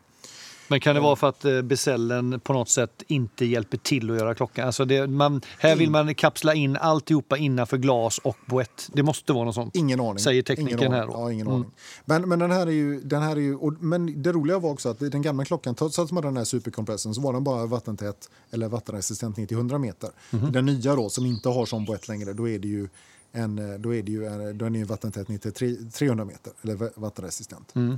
[0.68, 4.18] Men kan det vara för att eh, besällen på något sätt inte hjälper till att
[4.18, 4.68] göra klockan?
[4.68, 8.90] Alltså det, man, här vill man kapsla in alltihopa innanför glas och boett.
[8.94, 9.76] Det måste vara något sånt.
[9.76, 10.20] Ingen aning.
[10.20, 11.06] Säger tekniken här.
[11.06, 11.12] Då.
[11.14, 11.60] Ja, ingen mm.
[11.60, 11.72] aning.
[12.06, 13.02] Men, men den här är ju...
[13.02, 16.00] Den här är ju och, men det roliga var också att den gamla klockan, trots
[16.00, 19.78] att man den här superkompressen, så var den bara vattentät eller vattenresistent ner till 100
[19.78, 20.10] meter.
[20.32, 20.52] Mm.
[20.52, 22.88] Den nya då, som inte har sån boett längre, då är det ju
[23.32, 26.26] en, eh, då är det ju en, då är den ju vattentät ner till 300
[26.26, 27.76] meter, eller vattenresistent.
[27.76, 27.98] Mm.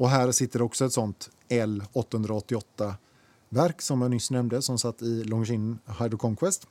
[0.00, 5.78] Och här sitter också ett sånt L888-verk som jag nyss nämnde som satt i Longines
[6.00, 6.66] Hydro Conquest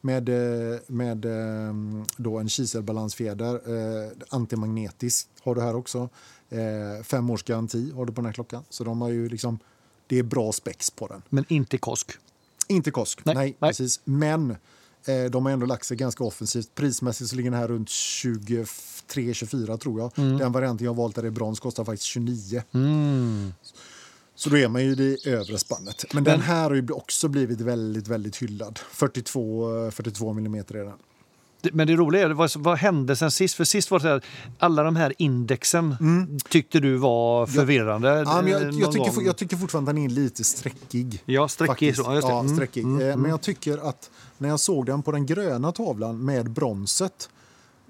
[0.00, 1.74] med, eh, med eh,
[2.16, 3.54] då en kiselbalansfjäder.
[3.54, 6.08] Eh, antimagnetisk har du här också.
[6.50, 8.64] Eh, fem års garanti har du på den här klockan.
[8.68, 9.58] Så de har ju liksom,
[10.06, 11.22] det är bra spex på den.
[11.28, 12.10] Men inte KOSK?
[12.68, 13.70] Inte KOSK, nej, nej, nej.
[13.70, 14.00] precis.
[14.04, 14.56] Men
[15.04, 16.74] Eh, de har ändå lagt sig ganska offensivt.
[16.74, 17.88] Prismässigt så ligger den här runt
[19.14, 20.18] 23-24 tror jag.
[20.18, 20.38] Mm.
[20.38, 22.62] Den varianten jag valt där är brons kostar faktiskt 29.
[22.72, 23.52] Mm.
[24.34, 26.04] Så då är man ju i det övre spannet.
[26.12, 28.78] Men, Men den här har ju också blivit väldigt, väldigt hyllad.
[28.90, 30.92] 42, 42 mm är den.
[31.72, 33.54] Men det roliga är, vad, vad hände sen sist?
[33.54, 34.24] För sist var det så här,
[34.58, 36.38] alla de här indexen mm.
[36.48, 38.08] tyckte du var förvirrande.
[38.08, 41.22] Ja, ja, jag, jag, jag, tycker, jag tycker fortfarande att den är lite sträckig.
[41.24, 41.96] Ja, sträckig.
[41.96, 42.54] Så, ja, mm.
[42.54, 42.84] sträckig.
[42.84, 43.08] Mm.
[43.08, 47.28] Eh, men jag tycker att när jag såg den på den gröna tavlan med bronset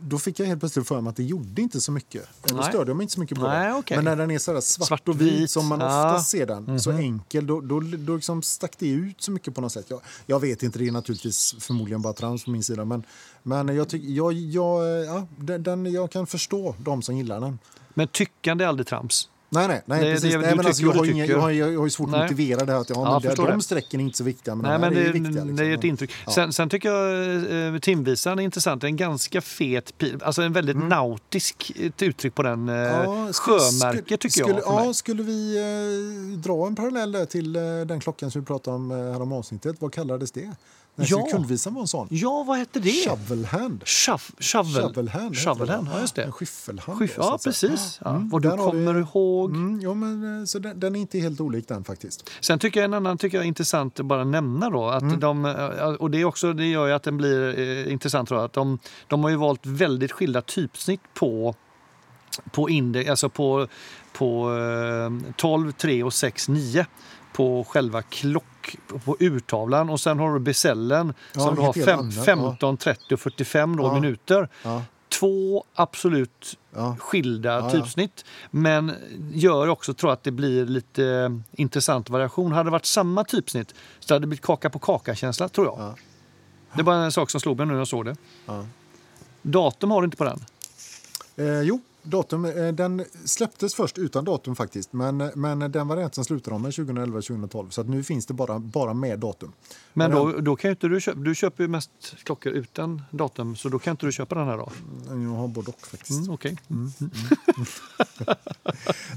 [0.04, 2.28] då fick jag helt plötsligt för mig att det gjorde inte så mycket.
[2.44, 3.72] Då störde jag mig inte så mycket på Nej.
[3.72, 3.96] Okay.
[3.96, 6.06] Men när den är så svart, svart, och vit som man ja.
[6.06, 6.78] oftast ser den, mm -hmm.
[6.78, 7.00] så mhm.
[7.00, 9.86] enkel, då, då, då liksom stack det ut så mycket på något sätt.
[9.88, 12.84] Jag, jag vet inte, det är naturligtvis förmodligen bara trams på min sida.
[12.84, 13.02] Men,
[13.42, 17.58] men jag, tyck, jag, jag, ja, den, jag kan förstå de som gillar den.
[17.94, 19.28] Men tyckande är aldrig trams?
[19.52, 20.32] Nej, nej, nej, det, precis.
[20.32, 22.20] Det, nej, men alltså, jag, har inga, jag, har, jag har svårt nej.
[22.20, 22.80] att motivera det här.
[22.80, 25.00] Att, ja, men ja, det, de sträcken är inte så viktiga, men, nej, men det,
[25.00, 25.44] är viktiga.
[25.44, 25.56] Liksom.
[25.56, 26.10] Det är ett intryck.
[26.26, 26.32] Ja.
[26.32, 28.84] Sen, sen, tycker jag eh, timvisan är intressant.
[28.84, 29.92] En ganska fet
[30.22, 30.88] alltså en väldigt mm.
[30.88, 32.68] nautisk uttryck på den.
[32.68, 34.86] Eh, ja, sjömärke tycker skulle, jag.
[34.86, 38.90] Ja, skulle vi eh, dra en parallell till eh, den klockan som vi pratade om
[38.90, 39.76] eh, här om avsnittet?
[39.78, 40.50] Vad kallades det?
[40.94, 41.26] Nej, ja.
[41.30, 42.08] Kundvisan var en sån.
[42.10, 43.04] Ja, vad hette det?
[43.08, 43.88] Shovelhand.
[43.88, 44.82] Shuff, shovel.
[44.82, 45.36] Shovelhand.
[45.36, 46.24] Shovelhand, ja just det.
[46.24, 46.98] En skyffelhand.
[46.98, 48.00] Skyff, ja, precis.
[48.04, 48.10] Ja.
[48.10, 49.00] Mm, och du kommer vi...
[49.00, 49.50] ihåg.
[49.50, 52.30] Mm, ja, men, eh, så den, den, är inte helt olik den faktiskt.
[52.40, 54.88] Sen tycker jag en annan tycker jag är intressant att bara nämna då.
[54.88, 55.20] Att mm.
[55.20, 58.28] de, eh, och det, också, det gör ju att den blir eh, intressant.
[58.28, 58.78] Då, att de,
[59.08, 61.54] de har ju valt väldigt skilda typsnitt på
[62.52, 63.66] på, index, alltså på,
[64.12, 66.86] på eh, 12, 3 och 6, 9
[67.32, 68.02] på själva
[69.04, 73.20] på urtavlan och sen har du besällen ja, som du har fem, 15, 30 och
[73.20, 73.94] 45 då, ja.
[73.94, 74.48] minuter.
[74.62, 74.82] Ja.
[75.08, 76.96] två absolut Ja.
[77.00, 77.70] skilda ja.
[77.70, 78.24] typsnitt.
[78.50, 78.92] Men
[79.32, 82.52] gör också tror jag, att det blir lite intressant variation.
[82.52, 85.76] Hade det varit samma typsnitt så hade det blivit kaka på kaka-känsla tror jag.
[85.78, 85.94] Ja.
[86.74, 88.16] Det var en sak som slog mig nu när jag såg det.
[88.46, 88.66] Ja.
[89.42, 90.44] Datum har du inte på den.
[91.36, 94.92] Eh, jo, datum, eh, den släpptes först utan datum faktiskt.
[94.92, 97.70] Men, men den varianten slutade de med 2011-2012.
[97.70, 99.52] Så nu finns det bara, bara med datum.
[99.92, 101.90] Men då, då kan inte du köpa, du köper ju mest
[102.24, 104.72] klockor utan datum så då kan inte du köpa den här då.
[105.08, 106.18] Jag har både och faktiskt.
[106.18, 106.58] Mm, Okej.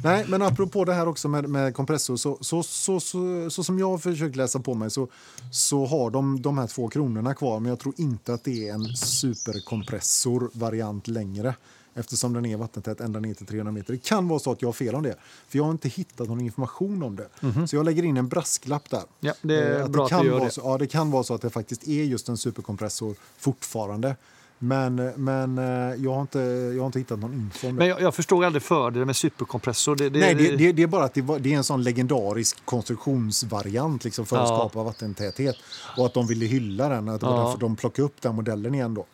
[0.03, 2.15] Nej, men apropå det här också med, med kompressor.
[2.15, 5.07] Så, så, så, så, så som jag har försökt läsa på mig så,
[5.51, 7.59] så har de de här två kronorna kvar.
[7.59, 11.55] Men jag tror inte att det är en superkompressor-variant längre.
[11.97, 13.93] Eftersom den är vattentät ända ner till 300 meter.
[13.93, 15.15] Det kan vara så att jag har fel om det.
[15.47, 17.27] För jag har inte hittat någon information om det.
[17.67, 19.03] Så jag lägger in en brasklapp där.
[19.19, 20.51] Ja, det är Eh, bra att kan gör vara det.
[20.51, 24.15] Så, ja, det kan vara så att det faktiskt är just en superkompressor fortfarande.
[24.59, 26.39] Men, men eh, jag, har inte,
[26.75, 27.79] jag har inte hittat någon info om det.
[27.79, 29.95] Men jag, jag förstod aldrig fördelen med superkompressor.
[29.95, 32.65] Det, det, Nej, det, det, det är bara att det, det är en sån legendarisk
[32.65, 34.57] konstruktionsvariant liksom för att Ja.
[34.57, 35.55] skapa vattentäthet.
[35.97, 37.43] Och att de ville hylla den, att det var Ja.
[37.45, 39.05] därför de plockade upp den modellen igen då.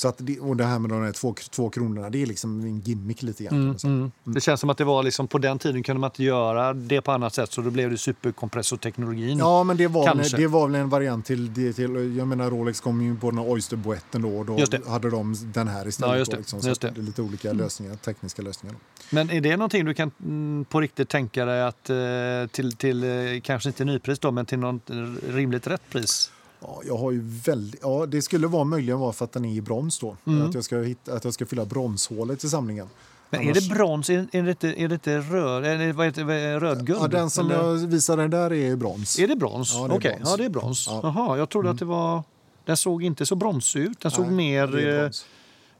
[0.00, 2.60] Så att det, och det här med de här två, två kronorna, det är liksom
[2.60, 3.66] en gimmick lite grann.
[3.66, 3.92] man säga.
[3.92, 4.12] Mm.
[4.24, 7.00] Det känns som att det var liksom, på den tiden kunde man inte göra det
[7.00, 9.38] på annat sätt så då blev det superkompressorteknologin.
[9.38, 10.36] Ja, men det var, Kanske.
[10.36, 13.50] det var väl en variant till, till jag menar Rolex kom ju på den här
[13.50, 16.12] Oysterboetten då och då hade de den här istället.
[16.12, 16.40] Ja, just då, det.
[16.40, 16.90] liksom, så Just det.
[16.90, 18.74] det är lite olika lösningar, tekniska lösningar.
[18.74, 18.80] Då.
[19.10, 21.96] Men är det någonting du kan mm, på riktigt tänka dig att eh,
[22.50, 24.90] till, till eh, kanske inte nypris då, men till något
[25.28, 26.30] rimligt rätt pris?
[26.60, 29.54] Ja, jag har ju väldigt, ja, det skulle vara möjligen vara för att den är
[29.54, 30.16] i brons då.
[30.48, 32.86] Att, jag ska hitta, att jag ska fylla bronshålet i samlingen.
[33.30, 34.10] Men Annars- är det brons?
[34.10, 36.98] Är, är, det inte, är det inte röd, eller vad heter det, rödguld?
[37.02, 37.64] Ja, den som eller?
[37.64, 39.18] jag visade där är brons.
[39.18, 39.74] Är det brons?
[39.74, 40.30] Ja, det är Okej, brons.
[40.30, 40.86] ja det är brons.
[40.90, 41.00] Ja.
[41.02, 42.22] Jaha, jag trodde att det var...
[42.64, 44.00] Den såg inte så bronsig ut.
[44.00, 45.10] Den såg Nej, mer,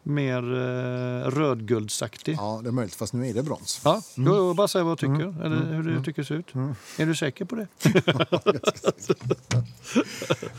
[0.03, 2.37] det mer eh, rödguldsaktig.
[2.39, 2.61] Ja.
[2.63, 3.81] Det är möjligt, fast nu är det brons.
[3.85, 5.43] Ja, jag bara säga vad du tycker, Mm.
[5.43, 6.55] eller hur du tycker det ser ut.
[6.99, 7.67] Är du säker på det?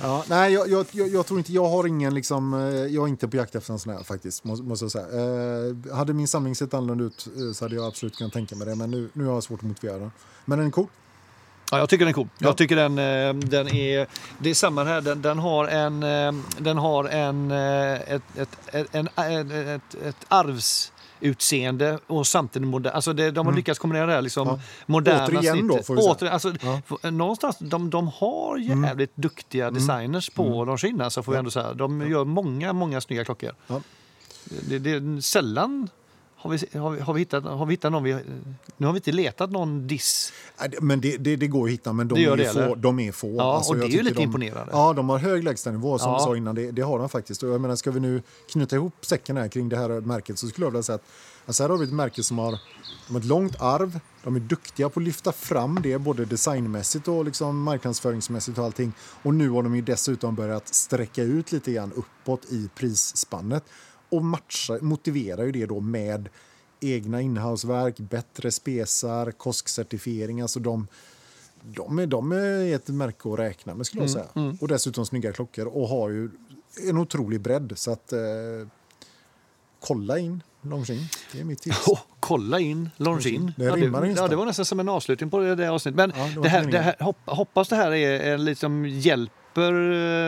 [0.01, 3.07] Ja, nej, jag, jag, jag, jag tror inte, jag har ingen liksom, eh, jag är
[3.07, 5.07] inte på jakt efter en sån här faktiskt, måste, måste jag säga.
[5.07, 8.67] Eh, hade min samling sett annorlunda ut eh, så hade jag absolut kunnat tänka mig
[8.67, 10.11] det, men nu, nu har jag svårt att motivera den.
[10.45, 10.87] Men den är cool.
[11.71, 12.27] Ja, jag tycker den är cool.
[12.37, 12.47] Ja.
[12.47, 14.07] Jag tycker den, eh, den är...
[14.39, 15.01] Det är samma här.
[15.01, 16.03] Den, den har en...
[16.03, 17.51] eh, Den har en...
[17.51, 22.93] eh, Ett, ett, ett, en, ett, ett, ett arvsutseende och samtidigt modern.
[22.95, 24.59] Alltså det, de har lyckats kombinera det här liksom Mm.
[24.59, 24.83] Ja.
[24.85, 25.87] moderna Återigen då, snittet.
[25.87, 26.11] får vi säga.
[26.11, 26.53] Åter, alltså,
[27.03, 27.09] Ja.
[27.11, 30.67] Någonstans, de, de har jävligt duktiga designers på mm.
[30.67, 31.73] Longines, alltså får vi ändå säga.
[31.73, 33.51] De gör många, många snygga klockor.
[33.67, 33.81] Ja.
[34.69, 35.89] Det, det är sällan
[36.41, 38.03] har vi, har, vi, har, vi hittat, har vi hittat någon...
[38.03, 38.17] Vi,
[38.77, 40.33] nu har vi inte letat någon diss.
[40.81, 43.41] Men det, det, det går att hitta, men de, är, det, få, de är få.
[43.41, 44.71] Alltså, Ja, och det är ju lite de, imponerande.
[44.73, 46.15] Ja, de har hög lägstanivå som Ja.
[46.15, 46.55] jag sa innan.
[46.55, 47.43] Det, det har de faktiskt.
[47.43, 48.21] Och jag menar, ska vi nu
[48.51, 51.05] knyta ihop säcken här kring det här märket så skulle jag vilja säga att
[51.45, 52.59] alltså här har vi ett märke som har,
[53.09, 53.99] har ett långt arv.
[54.23, 58.93] De är duktiga på att lyfta fram det både designmässigt och liksom marknadsföringsmässigt och allting.
[59.23, 63.63] Och nu har de ju dessutom börjat sträcka ut lite grann uppåt i prisspannet
[64.11, 66.29] och matcha, motiverar ju det då med
[66.79, 70.41] egna inhouseverk, bättre spesar, KOSK-certifiering.
[70.41, 70.87] Alltså de,
[71.63, 74.57] de, är, de är ett märke att räkna med skulle jag Mm, säga.
[74.61, 76.29] Och dessutom snygga klockor och har ju
[76.89, 77.73] en otrolig bredd.
[77.75, 78.19] Så att eh,
[79.79, 81.11] kolla in Longines.
[81.31, 81.77] Det är mitt tips.
[81.87, 83.55] Oh, kolla in Longines.
[83.57, 85.95] Det Ja, det, ja, det var nästan som en avslutning på det, det avsnittet.
[85.95, 88.85] Men Ja, det det här, det här, hopp, hoppas det här är, är liksom
[89.55, 89.73] hjälper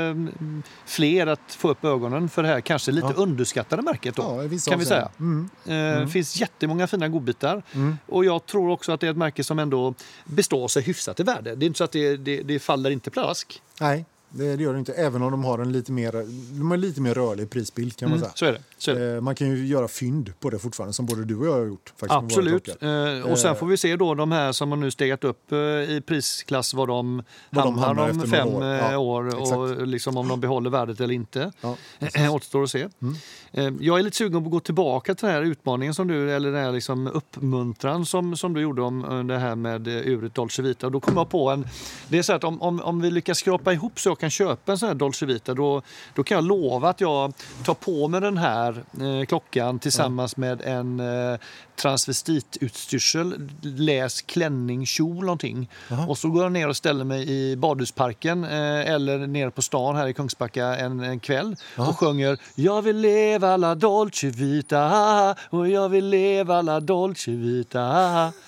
[0.09, 3.13] eh, fler att få upp ögonen för det här kanske lite Ja.
[3.23, 4.15] underskattade märket.
[4.15, 4.75] Då, Ja, kan vi säga.
[5.05, 5.49] avseenden.
[5.65, 5.99] Mm.
[6.05, 7.63] Det finns jättemånga fina godbitar.
[7.73, 7.97] Mm.
[8.07, 9.93] Och jag tror också att det är ett märke som ändå
[10.25, 11.55] består sig hyfsat i värde.
[11.55, 13.61] Det är inte så att det, det, det faller inte pladask.
[13.81, 14.93] Nej, det, det gör det inte.
[14.93, 16.11] Även om de har en lite mer,
[16.59, 18.33] de har lite mer rörlig prisbild kan man Mm, säga.
[18.35, 18.61] så är det.
[18.83, 18.91] Så.
[18.91, 21.65] Eh, Man kan ju göra fynd på det fortfarande, som både du och jag har
[21.65, 21.93] gjort.
[21.97, 22.67] Faktiskt, Absolut.
[22.81, 25.57] Eh, och sen får vi se då de här som har nu stegat upp eh,
[25.57, 28.63] i prisklass vad de Vad de hamnar hamnar om fem år.
[28.63, 31.51] Ja, år och liksom om de behåller värdet eller inte.
[31.61, 31.75] Ja,
[32.31, 32.87] Återstår att se.
[33.01, 33.77] Mm.
[33.81, 36.51] Jag är lite sugen på att gå tillbaka till den här utmaningen som du, eller
[36.51, 40.85] den här liksom uppmuntran som, som du gjorde om det här med uret Dolce Vita.
[40.85, 41.67] Och då kom jag på en,
[42.07, 44.71] det är så att om, om, om vi lyckas skrapa ihop så jag kan köpa
[44.71, 45.81] en sån här Dolce Vita då,
[46.15, 47.33] då kan jag lova att jag
[47.65, 51.39] tar på mig den här eh, klockan tillsammans med en eh,
[51.75, 55.69] transvestitutstyrsel, läs klänning, kjol någonting.
[56.07, 59.95] Och så går jag ner och ställer mig i badhusparken eh, eller nere på stan
[59.95, 65.69] här i Kungsbacka en, en kväll och sjunger Jag vill leva la dolce vita och
[65.69, 68.33] jag vill leva la dolce vita.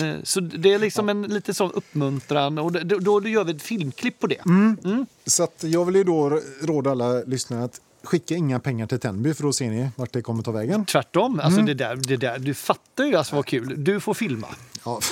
[0.00, 3.62] Eh, Så det är liksom en lite sån uppmuntran och då, då gör vi ett
[3.62, 4.40] filmklipp på det.
[5.26, 9.34] Så att jag vill ju då råda alla lyssnare att skicka inga pengar till Tenby
[9.34, 10.84] för då ser ni vart det kommer ta vägen.
[10.86, 11.40] Tvärtom.
[11.40, 13.74] Alltså det där, det där, du fattar ju alltså vad kul.
[13.84, 14.46] Du får filma.
[14.84, 15.00] Ja.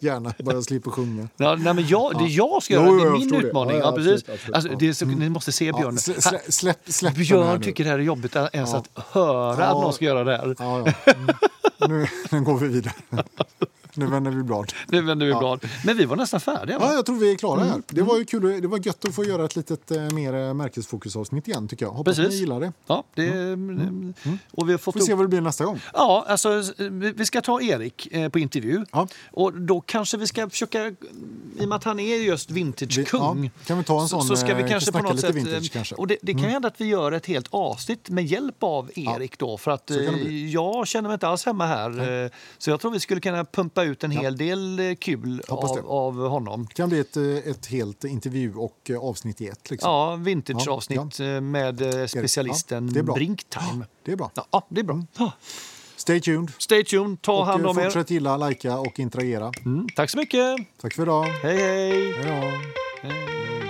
[0.00, 1.28] Gärna, bara jag slipper sjunga.
[1.36, 3.76] Ja, nej, men jag, Det jag ska Jo, göra, det är min utmaning.
[3.76, 4.12] Ja, Ja, ja, precis.
[4.28, 4.82] absolut, absolut.
[4.92, 5.94] Alltså, det Ni måste se Björn.
[5.94, 8.84] Ja, slä, slä, släpp, släpp Björn tycker det här är jobbigt ens Ja.
[8.94, 9.66] att höra Ja.
[9.66, 10.54] att någon ska göra det här.
[10.58, 11.12] Ja, ja.
[11.14, 11.34] Mm.
[11.88, 12.94] Nu, nu går vi vidare.
[13.94, 14.72] Nu vänder vi blad.
[14.88, 15.64] Nu vänder vi blad.
[15.84, 16.78] Men vi var nästan färdiga.
[16.78, 16.86] Va?
[16.88, 17.72] Ja, jag tror vi är klara Mm.
[17.72, 17.82] här.
[17.88, 18.62] Det var ju kul.
[18.62, 21.92] Det var gött att få göra ett litet eh, mer eh, märkesfokusavsnitt igen tycker jag.
[21.92, 22.32] Hoppas Precis.
[22.34, 22.72] ni gillar det.
[22.86, 23.30] Ja, det,
[24.52, 25.80] Och vi har fått Får se vad det blir nästa gång.
[25.94, 28.84] ja, alltså, vi vi ska ta Erik eh, på intervju.
[28.92, 29.08] Ja.
[29.30, 30.94] Och då kanske vi ska försöka, i
[31.58, 33.44] och med att han är just vintagekung.
[33.44, 35.36] Ja, kan vi ta en sån, så, ska vi kanske på något lite sätt...
[35.36, 35.94] vintage kanske.
[35.94, 36.00] Mm.
[36.00, 39.38] Och det, det kan hända att vi gör ett helt avsnitt med hjälp av Erik
[39.38, 39.58] då.
[39.58, 39.90] För att
[40.50, 42.30] jag känner mig inte alls hemma här.
[42.58, 46.28] Så jag tror vi skulle kunna pumpa ut en hel del eh, kul av, av
[46.28, 46.66] honom.
[46.68, 49.70] Det kan bli ett, eh, ett helt intervju och eh, avsnitt i ett.
[49.70, 49.90] Liksom.
[49.90, 53.14] Ja, vintageavsnitt eh, med eh, specialisten Ja, det är bra.
[53.14, 53.86] Brinktime.
[54.04, 54.30] Det är bra.
[54.34, 55.04] Ja, ja, det är bra.
[55.18, 55.32] Ja.
[55.96, 56.52] Stay tuned.
[56.58, 57.84] Stay tuned, ta Och hand om er.
[57.84, 59.52] fortsätt gilla, likea och interagera.
[59.64, 60.56] Mm, tack så mycket.
[60.80, 61.24] Tack för idag.
[61.24, 62.12] Hej, hej.
[62.12, 62.50] Hej
[63.02, 63.69] hej.